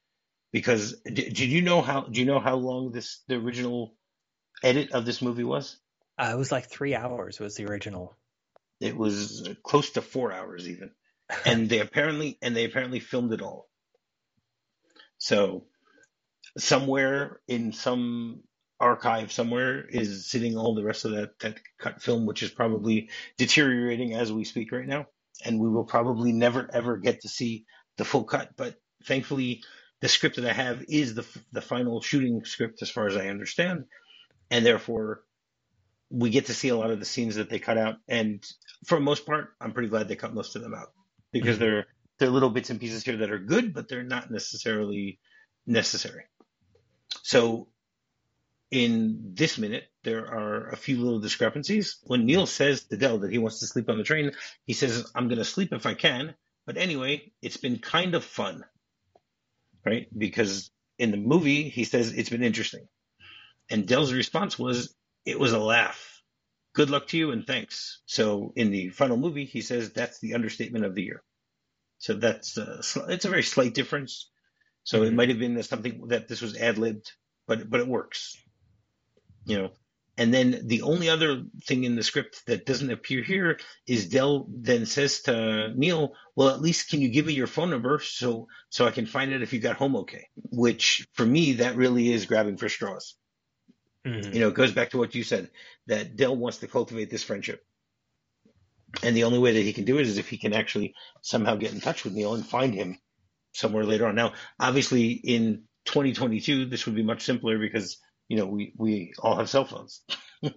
because 0.53 1.01
did, 1.05 1.35
did 1.35 1.49
you 1.49 1.63
know 1.63 1.81
how 1.83 2.03
do 2.03 2.21
you 2.21 2.27
know 2.27 2.41
how 2.41 2.57
long 2.57 2.93
this 2.93 3.23
the 3.29 3.37
original 3.37 3.95
edit 4.63 4.93
of 4.93 5.05
this 5.05 5.23
movie 5.23 5.45
was? 5.45 5.79
Uh, 6.19 6.31
it 6.33 6.39
was 6.39 6.53
like 6.53 6.67
three 6.67 6.95
hours. 6.95 7.41
Was 7.41 7.57
the 7.57 7.67
original? 7.67 8.17
It 8.81 8.97
was 8.97 9.49
close 9.63 9.91
to 9.91 10.03
four 10.03 10.33
hours 10.33 10.69
even, 10.69 10.91
and 11.47 11.69
they 11.69 11.81
apparently 11.81 12.39
and 12.43 12.57
they 12.57 12.65
apparently 12.65 13.01
filmed 13.01 13.33
it 13.33 13.43
all. 13.43 13.69
So 15.19 15.65
somewhere 16.59 17.41
in 17.49 17.73
some 17.73 18.43
archive 18.81 19.31
somewhere 19.31 19.87
is 19.87 20.31
sitting 20.31 20.57
all 20.57 20.75
the 20.75 20.85
rest 20.85 21.05
of 21.05 21.13
that 21.13 21.39
that 21.41 21.59
cut 21.79 22.03
film, 22.03 22.27
which 22.27 22.43
is 22.43 22.51
probably 22.51 23.11
deteriorating 23.37 24.15
as 24.15 24.33
we 24.33 24.45
speak 24.45 24.73
right 24.73 24.87
now, 24.87 25.07
and 25.45 25.61
we 25.61 25.69
will 25.69 25.85
probably 25.85 26.33
never 26.33 26.69
ever 26.73 26.97
get 26.97 27.21
to 27.23 27.29
see 27.29 27.67
the 27.97 28.05
full 28.05 28.25
cut. 28.25 28.51
But 28.57 28.77
thankfully, 29.05 29.63
the 30.01 30.09
script 30.09 30.37
that 30.37 30.49
I 30.49 30.53
have 30.53 30.85
is 30.89 31.15
the 31.15 31.27
the 31.53 31.61
final 31.61 32.01
shooting 32.01 32.45
script, 32.45 32.83
as 32.83 32.91
far 32.91 33.07
as 33.07 33.17
I 33.17 33.29
understand, 33.29 33.85
and 34.51 34.65
therefore 34.65 35.23
we 36.11 36.31
get 36.31 36.47
to 36.47 36.55
see 36.55 36.71
a 36.71 36.77
lot 36.77 36.91
of 36.91 36.99
the 36.99 37.05
scenes 37.05 37.37
that 37.37 37.51
they 37.51 37.59
cut 37.59 37.79
out, 37.79 37.97
and 38.09 38.45
for 38.87 38.97
the 38.97 39.05
most 39.05 39.27
part, 39.27 39.51
I'm 39.61 39.73
pretty 39.73 39.89
glad 39.89 40.09
they 40.09 40.17
cut 40.17 40.35
most 40.35 40.57
of 40.57 40.63
them 40.63 40.75
out 40.75 40.93
because 41.33 41.57
mm-hmm. 41.57 41.65
they're 41.65 41.87
they're 42.19 42.31
little 42.31 42.51
bits 42.51 42.71
and 42.71 42.81
pieces 42.81 43.05
here 43.05 43.19
that 43.19 43.31
are 43.31 43.39
good, 43.39 43.73
but 43.73 43.89
they're 43.89 44.03
not 44.03 44.31
necessarily 44.31 45.19
necessary. 45.67 46.25
So, 47.23 47.69
in 48.71 49.33
this 49.35 49.59
minute, 49.59 49.85
there 50.05 50.27
are 50.27 50.69
a 50.69 50.77
few 50.77 50.99
little 51.01 51.21
discrepancies. 51.21 51.99
When 52.05 52.27
Neal 52.27 52.47
says 52.47 52.85
to 52.85 52.97
Dell 52.97 53.19
that 53.19 53.33
he 53.33 53.39
wants 53.39 53.61
to 53.61 53.67
sleep 53.67 53.89
on 53.89 53.99
the 53.99 54.05
train, 54.05 54.33
he 54.65 54.73
says, 54.73 55.11
"I'm 55.15 55.29
going 55.29 55.39
to 55.39 55.45
sleep 55.45 55.73
if 55.73 55.87
I 55.87 55.95
can." 55.95 56.35
But 56.67 56.77
anyway, 56.77 57.33
it's 57.43 57.57
been 57.57 57.79
kind 57.79 58.15
of 58.15 58.25
fun, 58.25 58.65
right? 59.85 60.07
Because 60.17 60.71
in 60.99 61.11
the 61.11 61.17
movie, 61.17 61.69
he 61.69 61.85
says 61.85 62.13
it's 62.13 62.31
been 62.31 62.45
interesting. 62.45 62.87
And 63.71 63.87
Dell's 63.87 64.13
response 64.13 64.59
was, 64.59 64.95
it 65.25 65.39
was 65.39 65.53
a 65.53 65.59
laugh. 65.59 66.23
Good 66.75 66.91
luck 66.91 67.09
to 67.09 67.19
you 67.19 67.33
and 67.33 67.47
thanks. 67.47 68.01
So 68.07 68.53
in 68.55 68.71
the 68.71 68.91
final 68.91 69.17
movie, 69.17 69.47
he 69.47 69.63
says 69.63 69.93
that's 69.93 70.21
the 70.21 70.35
understatement 70.35 70.85
of 70.85 70.95
the 70.95 71.03
year. 71.03 71.23
So 71.99 72.15
that's 72.15 72.57
uh, 72.57 72.83
it's 73.09 73.25
a 73.25 73.31
very 73.31 73.43
slight 73.43 73.75
difference. 73.75 74.31
So 74.85 74.99
mm-hmm. 74.99 75.07
it 75.09 75.15
might 75.15 75.29
have 75.29 75.39
been 75.39 75.63
something 75.63 76.09
that 76.09 76.29
this 76.29 76.41
was 76.41 76.57
ad 76.57 76.79
libbed, 76.79 77.13
but 77.47 77.69
but 77.69 77.81
it 77.81 77.89
works. 77.89 78.37
You 79.47 79.59
know, 79.59 79.71
And 80.21 80.35
then 80.35 80.67
the 80.67 80.83
only 80.83 81.09
other 81.09 81.45
thing 81.65 81.85
in 81.85 81.97
the 81.97 82.03
script 82.03 82.45
that 82.45 82.67
doesn't 82.67 82.91
appear 82.91 83.23
here 83.23 83.59
is 83.87 84.11
Dell 84.11 84.47
then 84.51 84.85
says 84.85 85.23
to 85.23 85.73
Neal, 85.75 86.15
"Well, 86.37 86.51
at 86.51 86.61
least 86.61 86.91
can 86.91 87.01
you 87.01 87.09
give 87.09 87.25
me 87.25 87.33
your 87.33 87.47
phone 87.47 87.71
number 87.71 88.01
so 88.01 88.49
so 88.69 88.87
I 88.87 88.91
can 88.91 89.07
find 89.07 89.33
out 89.33 89.41
if 89.41 89.55
you 89.55 89.61
got 89.61 89.77
home 89.77 89.97
okay?" 89.97 90.29
Which 90.51 91.09
for 91.15 91.25
me, 91.25 91.55
that 91.55 91.77
really 91.77 92.13
is 92.13 92.27
grabbing 92.27 92.59
for 92.59 92.69
straws. 92.69 93.15
Mhm. 94.05 94.35
You 94.35 94.41
know, 94.41 94.49
it 94.49 94.55
goes 94.55 94.73
back 94.73 94.91
to 94.91 94.99
what 94.99 95.15
you 95.15 95.25
said 95.25 95.51
that 95.87 96.17
Dell 96.17 96.37
wants 96.37 96.59
to 96.59 96.69
cultivate 96.69 97.09
this 97.09 97.25
friendship. 97.25 97.65
And 99.03 99.17
the 99.17 99.25
only 99.25 99.39
way 99.39 99.53
that 99.55 99.63
he 99.63 99.73
can 99.73 99.87
do 99.87 99.99
it 99.99 100.07
is 100.07 100.19
if 100.19 100.29
he 100.29 100.37
can 100.37 100.53
actually 100.53 100.95
somehow 101.23 101.57
get 101.57 101.73
in 101.73 101.81
touch 101.81 102.05
with 102.05 102.13
Neal 102.13 102.35
and 102.35 102.47
find 102.47 102.75
him 102.75 102.99
somewhere 103.53 103.85
later 103.85 104.07
on. 104.07 104.17
Now, 104.17 104.35
obviously, 104.59 105.13
in 105.13 105.65
2022, 105.87 106.67
this 106.67 106.85
would 106.85 106.95
be 106.95 107.03
much 107.03 107.23
simpler 107.23 107.59
because, 107.59 107.97
you 108.31 108.37
know, 108.37 108.47
we, 108.47 108.73
we 108.79 109.13
all 109.19 109.37
have 109.37 109.51
cell 109.51 109.67
phones. 109.67 110.03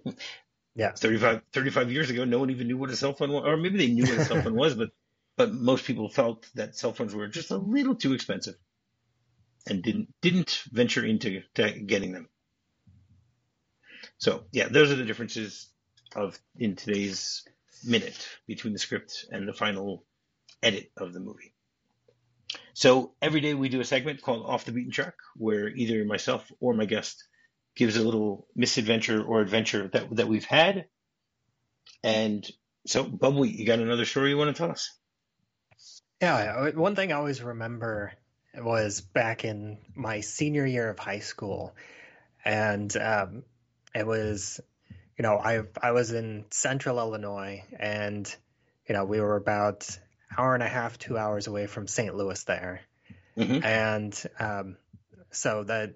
Yeah. 0.76 0.90
35, 0.90 1.42
35 1.52 1.92
years 1.92 2.10
ago, 2.10 2.24
no 2.24 2.40
one 2.40 2.50
even 2.50 2.66
knew 2.66 2.76
what 2.76 2.90
a 2.90 2.96
cell 2.96 3.12
phone 3.12 3.30
was, 3.30 3.44
or 3.46 3.56
maybe 3.56 3.78
they 3.78 3.92
knew 3.92 4.02
what 4.02 4.18
a 4.18 4.24
cell 4.24 4.42
phone 4.42 4.56
was, 4.56 4.74
but, 4.74 4.88
but 5.36 5.54
most 5.54 5.84
people 5.84 6.08
felt 6.08 6.50
that 6.56 6.74
cell 6.74 6.92
phones 6.92 7.14
were 7.14 7.28
just 7.28 7.52
a 7.52 7.56
little 7.56 7.94
too 7.94 8.12
expensive 8.12 8.56
and 9.68 9.84
didn't, 9.84 10.12
didn't 10.20 10.64
venture 10.72 11.04
into 11.04 11.42
getting 11.54 12.10
them. 12.10 12.28
So 14.18 14.46
yeah, 14.50 14.66
those 14.66 14.90
are 14.90 14.96
the 14.96 15.04
differences 15.04 15.70
of 16.16 16.36
in 16.56 16.74
today's 16.74 17.44
minute 17.84 18.28
between 18.48 18.72
the 18.72 18.80
script 18.80 19.26
and 19.30 19.46
the 19.46 19.52
final 19.52 20.04
edit 20.60 20.90
of 20.96 21.12
the 21.12 21.20
movie. 21.20 21.54
So 22.72 23.14
every 23.22 23.40
day 23.40 23.54
we 23.54 23.68
do 23.68 23.80
a 23.80 23.84
segment 23.84 24.22
called 24.22 24.44
Off 24.44 24.64
the 24.64 24.72
Beaten 24.72 24.90
Track, 24.90 25.14
where 25.36 25.68
either 25.68 26.04
myself 26.04 26.50
or 26.58 26.74
my 26.74 26.84
guest 26.84 27.22
gives 27.74 27.96
a 27.96 28.02
little 28.02 28.46
misadventure 28.54 29.22
or 29.22 29.40
adventure 29.40 29.88
that 29.88 30.14
that 30.16 30.28
we've 30.28 30.44
had. 30.44 30.86
And 32.02 32.48
so, 32.86 33.04
Bubble, 33.04 33.46
you 33.46 33.66
got 33.66 33.78
another 33.78 34.04
story 34.04 34.30
you 34.30 34.38
want 34.38 34.54
to 34.54 34.60
tell 34.62 34.70
us? 34.70 34.90
Yeah, 36.20 36.70
one 36.70 36.94
thing 36.94 37.12
I 37.12 37.16
always 37.16 37.42
remember 37.42 38.12
was 38.56 39.00
back 39.00 39.44
in 39.44 39.78
my 39.94 40.20
senior 40.20 40.66
year 40.66 40.88
of 40.90 40.98
high 40.98 41.18
school, 41.18 41.74
and 42.44 42.94
um, 42.96 43.42
it 43.94 44.06
was, 44.06 44.60
you 45.18 45.22
know, 45.22 45.38
I 45.38 45.62
I 45.82 45.92
was 45.92 46.12
in 46.12 46.44
Central 46.50 46.98
Illinois, 46.98 47.64
and 47.78 48.34
you 48.88 48.94
know 48.94 49.04
we 49.04 49.20
were 49.20 49.36
about 49.36 49.98
hour 50.36 50.54
and 50.54 50.62
a 50.62 50.68
half, 50.68 50.98
two 50.98 51.18
hours 51.18 51.46
away 51.46 51.66
from 51.66 51.86
St. 51.86 52.14
Louis 52.14 52.42
there, 52.44 52.80
hmm 53.36 53.58
and 53.62 54.22
um, 54.38 54.76
so 55.30 55.64
the 55.64 55.94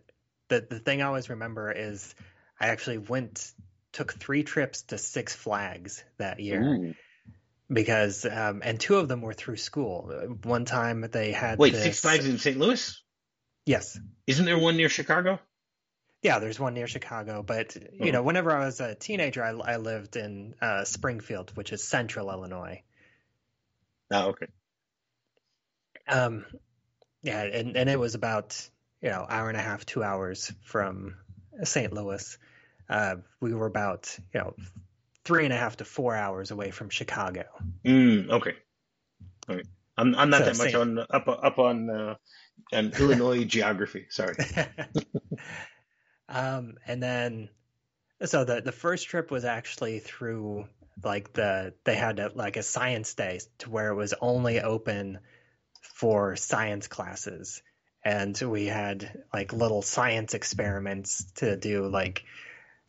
the 0.48 0.66
the 0.68 0.78
thing 0.78 1.02
I 1.02 1.06
always 1.06 1.30
remember 1.30 1.70
is 1.72 2.14
I 2.60 2.68
actually 2.68 2.98
went 2.98 3.52
took 3.92 4.12
three 4.12 4.42
trips 4.42 4.82
to 4.82 4.98
Six 4.98 5.34
Flags 5.34 6.04
that 6.18 6.40
year 6.40 6.62
Ooh. 6.62 6.94
because 7.72 8.24
um, 8.24 8.60
and 8.64 8.78
two 8.78 8.96
of 8.96 9.08
them 9.08 9.22
were 9.22 9.34
through 9.34 9.56
school. 9.56 10.36
One 10.44 10.64
time 10.64 11.06
they 11.10 11.32
had 11.32 11.58
Wait, 11.58 11.72
this, 11.72 11.82
Six 11.82 12.00
Flags 12.00 12.26
in 12.26 12.38
St. 12.38 12.58
Louis? 12.58 13.02
Yes, 13.66 13.98
Isn't 14.26 14.46
there 14.46 14.58
one 14.58 14.76
near 14.76 14.88
Chicago? 14.88 15.38
yeah, 16.22 16.38
there's 16.38 16.58
one 16.58 16.74
near 16.74 16.86
Chicago. 16.86 17.42
But 17.42 17.76
you 17.76 18.08
Oh. 18.08 18.10
know, 18.10 18.22
whenever 18.22 18.50
I 18.50 18.64
was 18.64 18.80
a 18.80 18.94
teenager, 18.94 19.44
I, 19.44 19.50
I 19.50 19.76
lived 19.76 20.16
in 20.16 20.54
uh, 20.60 20.84
Springfield, 20.84 21.56
which 21.56 21.72
is 21.72 21.84
central 21.84 22.30
Illinois. 22.30 22.82
Oh, 24.10 24.28
okay. 24.30 24.46
Um, 26.08 26.44
yeah, 27.22 27.42
and 27.42 27.76
and 27.76 27.90
it 27.90 27.98
was 27.98 28.14
about 28.14 28.68
you 29.02 29.10
know 29.10 29.26
hour 29.28 29.48
and 29.48 29.56
a 29.56 29.62
half, 29.62 29.86
two 29.86 30.02
hours 30.02 30.52
from 30.62 31.16
St. 31.62 31.92
Louis. 31.92 32.38
Uh, 32.88 33.16
we 33.40 33.54
were 33.54 33.66
about 33.66 34.16
you 34.34 34.40
know 34.40 34.54
three 35.24 35.44
and 35.44 35.52
a 35.52 35.56
half 35.56 35.76
to 35.76 35.84
four 35.84 36.14
hours 36.14 36.50
away 36.50 36.70
from 36.70 36.90
Chicago. 36.90 37.44
Mm, 37.84 38.30
okay. 38.30 38.54
All 39.48 39.56
right. 39.56 39.66
I'm 39.96 40.14
I'm 40.14 40.30
not 40.30 40.38
So 40.38 40.44
that 40.46 40.58
much 40.58 40.74
on 40.74 40.98
up 40.98 41.28
up 41.28 41.58
on 41.58 41.90
uh, 41.90 42.14
on 42.72 42.92
Illinois 42.98 43.44
geography. 43.56 44.06
Sorry. 44.10 44.36
um, 46.28 46.74
and 46.86 47.02
then 47.02 47.48
so 48.24 48.44
the 48.44 48.60
the 48.60 48.72
first 48.72 49.08
trip 49.08 49.30
was 49.30 49.44
actually 49.44 49.98
through 49.98 50.66
like 51.02 51.32
the 51.32 51.74
they 51.84 51.94
had 51.94 52.18
a, 52.18 52.30
like 52.34 52.56
a 52.56 52.62
science 52.62 53.14
day 53.14 53.40
to 53.58 53.70
where 53.70 53.90
it 53.90 53.96
was 53.96 54.14
only 54.20 54.60
open 54.60 55.18
for 55.82 56.36
science 56.36 56.88
classes 56.88 57.62
and 58.04 58.38
we 58.40 58.66
had 58.66 59.22
like 59.32 59.52
little 59.52 59.82
science 59.82 60.34
experiments 60.34 61.24
to 61.36 61.56
do 61.56 61.88
like 61.88 62.24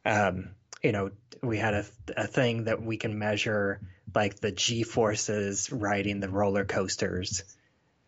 um 0.06 0.50
you 0.84 0.92
know 0.92 1.12
we 1.42 1.58
had 1.58 1.74
a, 1.74 1.86
a 2.18 2.28
thing 2.28 2.66
that 2.66 2.82
we 2.82 2.98
can 2.98 3.18
measure 3.18 3.80
like 4.14 4.40
the 4.40 4.52
g 4.52 4.84
forces 4.84 5.72
riding 5.72 6.20
the 6.20 6.30
roller 6.30 6.66
coasters 6.66 7.44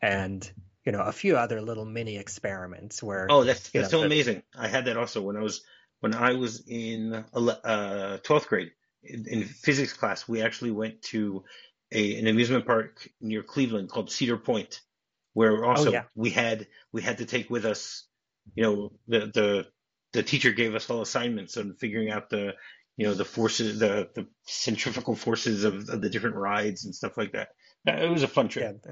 and 0.01 0.51
you 0.85 0.91
know 0.91 1.01
a 1.01 1.11
few 1.11 1.37
other 1.37 1.61
little 1.61 1.85
mini 1.85 2.17
experiments 2.17 3.01
where 3.03 3.27
Oh, 3.29 3.43
that's 3.43 3.69
that's 3.69 3.85
know 3.85 3.89
so 3.89 3.99
the, 3.99 4.05
amazing. 4.05 4.43
I 4.57 4.67
had 4.67 4.85
that 4.85 4.97
also 4.97 5.21
when 5.21 5.37
I 5.37 5.41
was 5.41 5.61
when 5.99 6.15
I 6.15 6.33
was 6.33 6.63
in 6.67 7.13
uh, 7.13 7.23
12th 8.23 8.47
grade 8.47 8.71
in, 9.03 9.27
in 9.27 9.43
physics 9.43 9.93
class. 9.93 10.27
We 10.27 10.41
actually 10.41 10.71
went 10.71 11.01
to 11.03 11.43
a 11.91 12.19
an 12.19 12.27
amusement 12.27 12.65
park 12.65 13.09
near 13.19 13.43
Cleveland 13.43 13.89
called 13.89 14.11
Cedar 14.11 14.37
Point, 14.37 14.81
where 15.33 15.65
oh 15.65 15.69
also 15.69 15.91
yeah 15.91 16.03
we 16.15 16.29
had 16.29 16.67
we 16.91 17.01
had 17.01 17.19
to 17.19 17.25
take 17.25 17.49
with 17.49 17.65
us, 17.65 18.05
you 18.55 18.63
know, 18.63 18.91
the 19.07 19.19
the 19.19 19.67
the 20.13 20.23
teacher 20.23 20.51
gave 20.51 20.75
us 20.75 20.89
all 20.89 21.01
assignments 21.01 21.57
on 21.57 21.73
figuring 21.73 22.11
out 22.11 22.29
the 22.29 22.53
you 22.97 23.07
know 23.07 23.13
the 23.13 23.25
forces 23.25 23.79
the 23.79 24.09
the 24.15 24.27
centrifugal 24.45 25.15
forces 25.15 25.63
of, 25.63 25.89
of 25.89 26.01
the 26.01 26.09
different 26.09 26.35
rides 26.35 26.85
and 26.85 26.93
stuff 26.93 27.17
like 27.17 27.31
that. 27.33 27.49
It 27.85 28.09
was 28.09 28.23
a 28.23 28.27
fun 28.27 28.49
trip. 28.49 28.81
yeah 28.85 28.91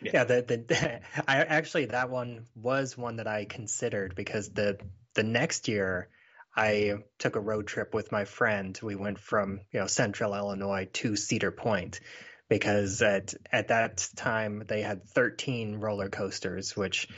Yeah. 0.00 0.10
Yeah, 0.14 0.24
the, 0.24 0.42
the 0.42 1.00
I 1.28 1.36
actually 1.44 1.84
that 1.86 2.10
one 2.10 2.46
was 2.56 2.98
one 2.98 3.16
that 3.16 3.28
I 3.28 3.44
considered 3.44 4.16
because 4.16 4.48
the 4.48 4.78
the 5.14 5.22
next 5.22 5.68
year 5.68 6.08
I 6.56 6.94
took 7.18 7.36
a 7.36 7.40
road 7.40 7.66
trip 7.66 7.94
with 7.94 8.12
my 8.12 8.24
friend. 8.24 8.78
We 8.82 8.94
went 8.94 9.18
from, 9.18 9.60
you 9.72 9.80
know, 9.80 9.86
central 9.86 10.34
Illinois 10.34 10.88
to 10.94 11.16
Cedar 11.16 11.50
Point 11.50 12.00
because 12.52 13.00
at 13.00 13.32
at 13.50 13.68
that 13.68 14.06
time 14.14 14.64
they 14.68 14.82
had 14.82 15.08
13 15.08 15.76
roller 15.76 16.10
coasters, 16.10 16.76
which 16.76 17.08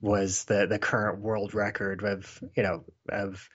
was 0.00 0.44
the 0.44 0.66
the 0.66 0.78
current 0.78 1.20
world 1.20 1.52
record 1.52 2.02
of, 2.02 2.42
you 2.56 2.62
know, 2.62 2.84
of 3.10 3.46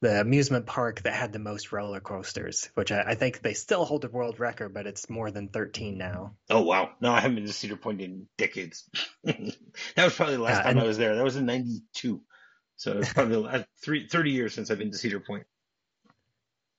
the 0.00 0.20
amusement 0.20 0.66
park 0.66 1.02
that 1.02 1.12
had 1.12 1.32
the 1.32 1.40
most 1.40 1.72
roller 1.72 1.98
coasters, 1.98 2.70
which 2.74 2.92
I, 2.92 3.02
I 3.02 3.14
think 3.16 3.42
they 3.42 3.54
still 3.54 3.84
hold 3.84 4.02
the 4.02 4.08
world 4.08 4.38
record, 4.38 4.72
but 4.72 4.86
it's 4.86 5.10
more 5.10 5.32
than 5.32 5.48
13 5.48 5.98
now. 5.98 6.36
Oh 6.48 6.62
wow! 6.62 6.90
No, 7.00 7.10
I 7.10 7.18
haven't 7.18 7.34
been 7.34 7.46
to 7.46 7.52
Cedar 7.52 7.76
Point 7.76 8.00
in 8.00 8.28
decades. 8.38 8.88
that 9.24 9.56
was 9.96 10.14
probably 10.14 10.36
the 10.36 10.42
last 10.42 10.60
Uh, 10.60 10.62
time 10.62 10.78
I 10.78 10.84
was 10.84 10.98
there. 10.98 11.16
That 11.16 11.24
was 11.24 11.34
in 11.34 11.46
'92, 11.46 12.20
so 12.76 12.98
it's 12.98 13.12
probably 13.12 13.64
three, 13.84 14.06
30 14.06 14.30
years 14.30 14.54
since 14.54 14.70
I've 14.70 14.78
been 14.78 14.92
to 14.92 14.98
Cedar 14.98 15.18
Point. 15.18 15.46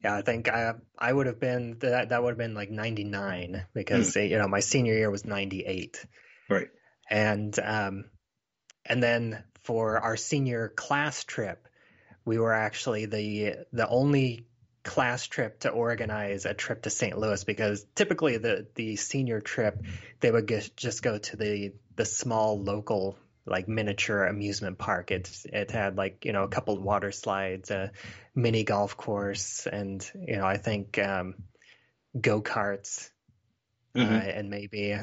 Yeah, 0.03 0.15
I 0.15 0.21
think 0.21 0.49
I 0.49 0.73
I 0.97 1.13
would 1.13 1.27
have 1.27 1.39
been 1.39 1.77
that 1.79 2.09
that 2.09 2.23
would 2.23 2.29
have 2.31 2.37
been 2.37 2.55
like 2.55 2.71
99 2.71 3.51
Mm, 3.53 3.65
because 3.73 4.15
you 4.15 4.37
know 4.37 4.47
my 4.47 4.59
senior 4.61 4.93
year 4.93 5.11
was 5.11 5.25
98 5.25 6.03
right. 6.49 6.69
and 7.09 7.57
um 7.59 8.05
and 8.85 9.01
then 9.01 9.43
for 9.63 9.99
our 9.99 10.17
senior 10.17 10.69
class 10.69 11.23
trip 11.23 11.67
we 12.25 12.39
were 12.39 12.53
actually 12.53 13.05
the 13.05 13.55
the 13.73 13.87
only 13.87 14.47
class 14.83 15.27
trip 15.27 15.59
to 15.59 15.69
organize 15.69 16.45
a 16.45 16.53
trip 16.53 16.81
to 16.83 16.89
St. 16.89 17.17
Louis 17.17 17.43
because 17.43 17.85
typically 17.95 18.37
the 18.37 18.67
the 18.75 18.95
senior 18.95 19.39
trip 19.39 19.83
they 20.19 20.31
would 20.31 20.47
get, 20.47 20.75
just 20.75 21.03
go 21.03 21.17
to 21.17 21.37
the 21.37 21.73
the 21.95 22.05
small 22.05 22.59
local 22.59 23.17
like 23.45 23.67
miniature 23.67 24.25
amusement 24.25 24.77
park. 24.77 25.11
It 25.11 25.29
it 25.45 25.71
had 25.71 25.97
like 25.97 26.25
you 26.25 26.33
know 26.33 26.43
a 26.43 26.49
couple 26.49 26.75
of 26.75 26.83
water 26.83 27.11
slides, 27.11 27.71
a 27.71 27.91
mini 28.35 28.63
golf 28.63 28.97
course, 28.97 29.67
and 29.67 30.09
you 30.15 30.37
know 30.37 30.45
I 30.45 30.57
think 30.57 30.99
um, 30.99 31.35
go 32.19 32.41
karts 32.41 33.09
uh, 33.99 34.01
hmm 34.01 34.03
and 34.03 34.49
maybe 34.49 34.95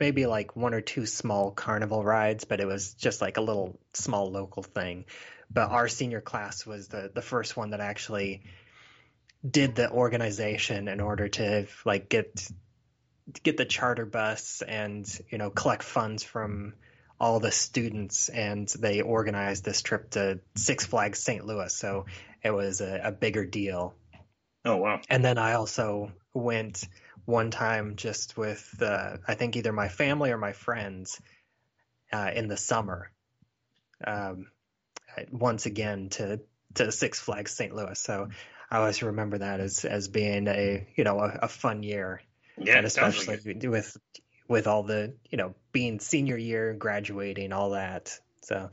maybe 0.00 0.26
like 0.26 0.56
one 0.56 0.74
or 0.74 0.80
two 0.80 1.06
small 1.06 1.50
carnival 1.50 2.04
rides, 2.04 2.44
but 2.44 2.60
it 2.60 2.66
was 2.66 2.94
just 2.94 3.20
like 3.20 3.36
a 3.36 3.42
little 3.42 3.78
small 3.94 4.30
local 4.30 4.62
thing. 4.62 5.04
But 5.50 5.70
our 5.70 5.88
senior 5.88 6.20
class 6.20 6.66
was 6.66 6.88
the 6.88 7.10
the 7.14 7.22
first 7.22 7.56
one 7.56 7.70
that 7.70 7.80
actually 7.80 8.42
did 9.48 9.74
the 9.76 9.90
organization 9.90 10.88
in 10.88 11.00
order 11.00 11.28
to 11.28 11.66
like 11.84 12.08
get 12.08 12.48
get 13.42 13.56
the 13.56 13.64
charter 13.64 14.06
bus 14.06 14.62
and 14.66 15.06
you 15.30 15.38
know 15.38 15.50
collect 15.50 15.82
funds 15.82 16.22
from 16.22 16.74
all 17.20 17.40
the 17.40 17.50
students 17.50 18.28
and 18.28 18.68
they 18.78 19.00
organized 19.00 19.64
this 19.64 19.82
trip 19.82 20.10
to 20.10 20.40
Six 20.56 20.86
Flags 20.86 21.18
St. 21.18 21.44
Louis 21.44 21.74
so 21.74 22.06
it 22.42 22.50
was 22.50 22.80
a, 22.80 23.00
a 23.04 23.12
bigger 23.12 23.44
deal 23.44 23.94
Oh 24.64 24.76
wow. 24.76 25.00
and 25.08 25.24
then 25.24 25.38
I 25.38 25.54
also 25.54 26.12
went 26.34 26.86
one 27.24 27.50
time 27.50 27.96
just 27.96 28.36
with 28.36 28.80
uh, 28.80 29.16
I 29.26 29.34
think 29.34 29.56
either 29.56 29.72
my 29.72 29.88
family 29.88 30.30
or 30.30 30.38
my 30.38 30.52
friends 30.52 31.20
uh, 32.12 32.30
in 32.34 32.48
the 32.48 32.56
summer 32.56 33.10
um, 34.06 34.46
once 35.30 35.66
again 35.66 36.08
to 36.10 36.40
to 36.74 36.92
Six 36.92 37.18
Flags 37.18 37.52
St. 37.52 37.74
Louis. 37.74 37.98
So 37.98 38.28
I 38.70 38.78
always 38.78 39.02
remember 39.02 39.38
that 39.38 39.60
as 39.60 39.84
as 39.84 40.08
being 40.08 40.46
a 40.48 40.86
you 40.96 41.04
know 41.04 41.18
a, 41.20 41.38
a 41.42 41.48
fun 41.48 41.82
year, 41.82 42.22
Yeah, 42.56 42.78
and 42.78 42.86
especially 42.86 43.40
like 43.44 43.62
with 43.64 43.96
with 44.48 44.66
all 44.66 44.82
the 44.82 45.14
you 45.30 45.38
know 45.38 45.54
being 45.72 46.00
senior 46.00 46.36
year, 46.36 46.74
graduating, 46.74 47.52
all 47.52 47.70
that. 47.70 48.18
So 48.42 48.70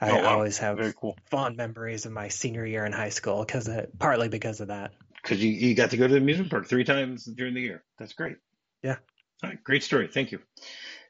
I, 0.00 0.10
Oh, 0.10 0.16
wow. 0.16 0.34
always 0.34 0.58
have 0.58 0.78
Very 0.78 0.94
cool. 0.96 1.16
fond 1.30 1.56
memories 1.56 2.06
of 2.06 2.12
my 2.12 2.28
senior 2.28 2.66
year 2.66 2.84
in 2.86 2.92
high 2.92 3.10
school 3.10 3.44
because 3.44 3.68
partly 3.98 4.28
because 4.28 4.60
of 4.60 4.68
that. 4.68 4.92
Because 5.22 5.42
you, 5.44 5.50
you 5.50 5.74
got 5.74 5.90
to 5.90 5.98
go 5.98 6.06
to 6.06 6.12
the 6.14 6.18
amusement 6.18 6.50
park 6.50 6.66
three 6.66 6.84
times 6.84 7.24
during 7.26 7.52
the 7.54 7.60
year. 7.60 7.84
That's 7.98 8.14
great. 8.14 8.36
Yeah. 8.82 8.96
All 9.42 9.50
right, 9.50 9.62
great 9.62 9.82
story. 9.82 10.08
Thank 10.08 10.32
you. 10.32 10.40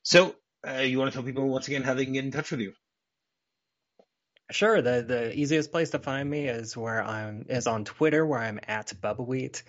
So, 0.03 0.35
uh, 0.67 0.79
you 0.81 0.99
want 0.99 1.13
to 1.13 1.17
tell 1.17 1.25
people 1.25 1.49
once 1.49 1.69
again 1.69 1.83
how 1.83 1.95
they 1.95 2.05
can 2.05 2.13
get 2.15 2.25
in 2.25 2.33
touch 2.33 2.51
with 2.51 2.61
you? 2.61 2.73
Sure. 4.51 4.83
The 4.83 5.03
the 5.03 5.39
easiest 5.39 5.71
place 5.71 5.91
to 5.91 6.01
find 6.01 6.29
me 6.29 6.49
is 6.49 6.77
where 6.77 7.03
I'm 7.03 7.47
is 7.49 7.69
on 7.69 7.85
Twitter 7.85 8.27
where 8.27 8.41
I'm 8.41 8.59
at 8.67 8.93
Bubbawheat. 9.01 9.63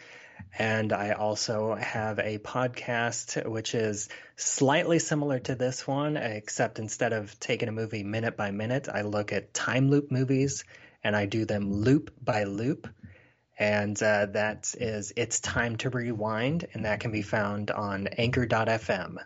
And 0.58 0.94
I 0.94 1.12
also 1.12 1.76
have 1.76 2.20
a 2.20 2.38
podcast 2.38 3.50
which 3.50 3.74
is 3.76 4.10
slightly 4.36 5.00
similar 5.00 5.40
to 5.40 5.56
this 5.56 5.88
one, 5.88 6.18
except 6.18 6.80
instead 6.80 7.14
of 7.14 7.40
taking 7.40 7.70
a 7.70 7.72
movie 7.74 8.04
minute 8.04 8.38
by 8.38 8.52
minute, 8.52 8.88
I 8.88 9.02
look 9.02 9.32
at 9.34 9.54
time 9.54 9.90
loop 9.90 10.12
movies 10.12 10.64
and 11.04 11.16
I 11.16 11.26
do 11.26 11.46
them 11.46 11.72
loop 11.72 12.12
by 12.22 12.44
loop. 12.44 12.88
And 13.58 14.02
uh, 14.02 14.28
that 14.28 14.74
is 14.78 15.14
It's 15.16 15.40
Time 15.40 15.76
to 15.78 15.90
Rewind, 15.90 16.68
and 16.74 16.86
that 16.86 17.00
can 17.00 17.12
be 17.12 17.22
found 17.22 17.70
on 17.70 18.08
anchor.fm. 18.08 19.18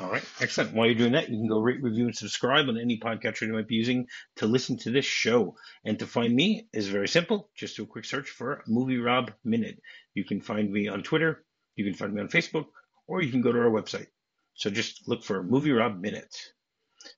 All 0.00 0.10
right, 0.10 0.24
excellent. 0.40 0.72
While 0.74 0.86
you're 0.86 0.94
doing 0.94 1.12
that, 1.12 1.28
you 1.28 1.36
can 1.36 1.46
go 1.46 1.60
rate, 1.60 1.82
review, 1.82 2.06
and 2.06 2.16
subscribe 2.16 2.68
on 2.68 2.78
any 2.78 2.98
podcatcher 2.98 3.42
you 3.42 3.52
might 3.52 3.68
be 3.68 3.74
using 3.74 4.06
to 4.36 4.46
listen 4.46 4.78
to 4.78 4.90
this 4.90 5.04
show. 5.04 5.56
And 5.84 5.98
to 5.98 6.06
find 6.06 6.34
me 6.34 6.68
is 6.72 6.88
very 6.88 7.06
simple. 7.06 7.50
Just 7.54 7.76
do 7.76 7.82
a 7.82 7.86
quick 7.86 8.06
search 8.06 8.30
for 8.30 8.64
Movie 8.66 8.96
Rob 8.96 9.32
Minute. 9.44 9.78
You 10.14 10.24
can 10.24 10.40
find 10.40 10.72
me 10.72 10.88
on 10.88 11.02
Twitter, 11.02 11.44
you 11.76 11.84
can 11.84 11.92
find 11.92 12.14
me 12.14 12.22
on 12.22 12.28
Facebook, 12.28 12.66
or 13.06 13.20
you 13.20 13.30
can 13.30 13.42
go 13.42 13.52
to 13.52 13.58
our 13.58 13.70
website. 13.70 14.06
So 14.54 14.70
just 14.70 15.06
look 15.06 15.22
for 15.22 15.42
Movie 15.42 15.72
Rob 15.72 16.00
Minute. 16.00 16.34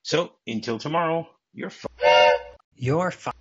So 0.02 0.32
until 0.48 0.78
tomorrow, 0.78 1.28
you're 1.52 1.70
fine. 1.70 1.88
You're 2.74 3.12
fine. 3.12 3.32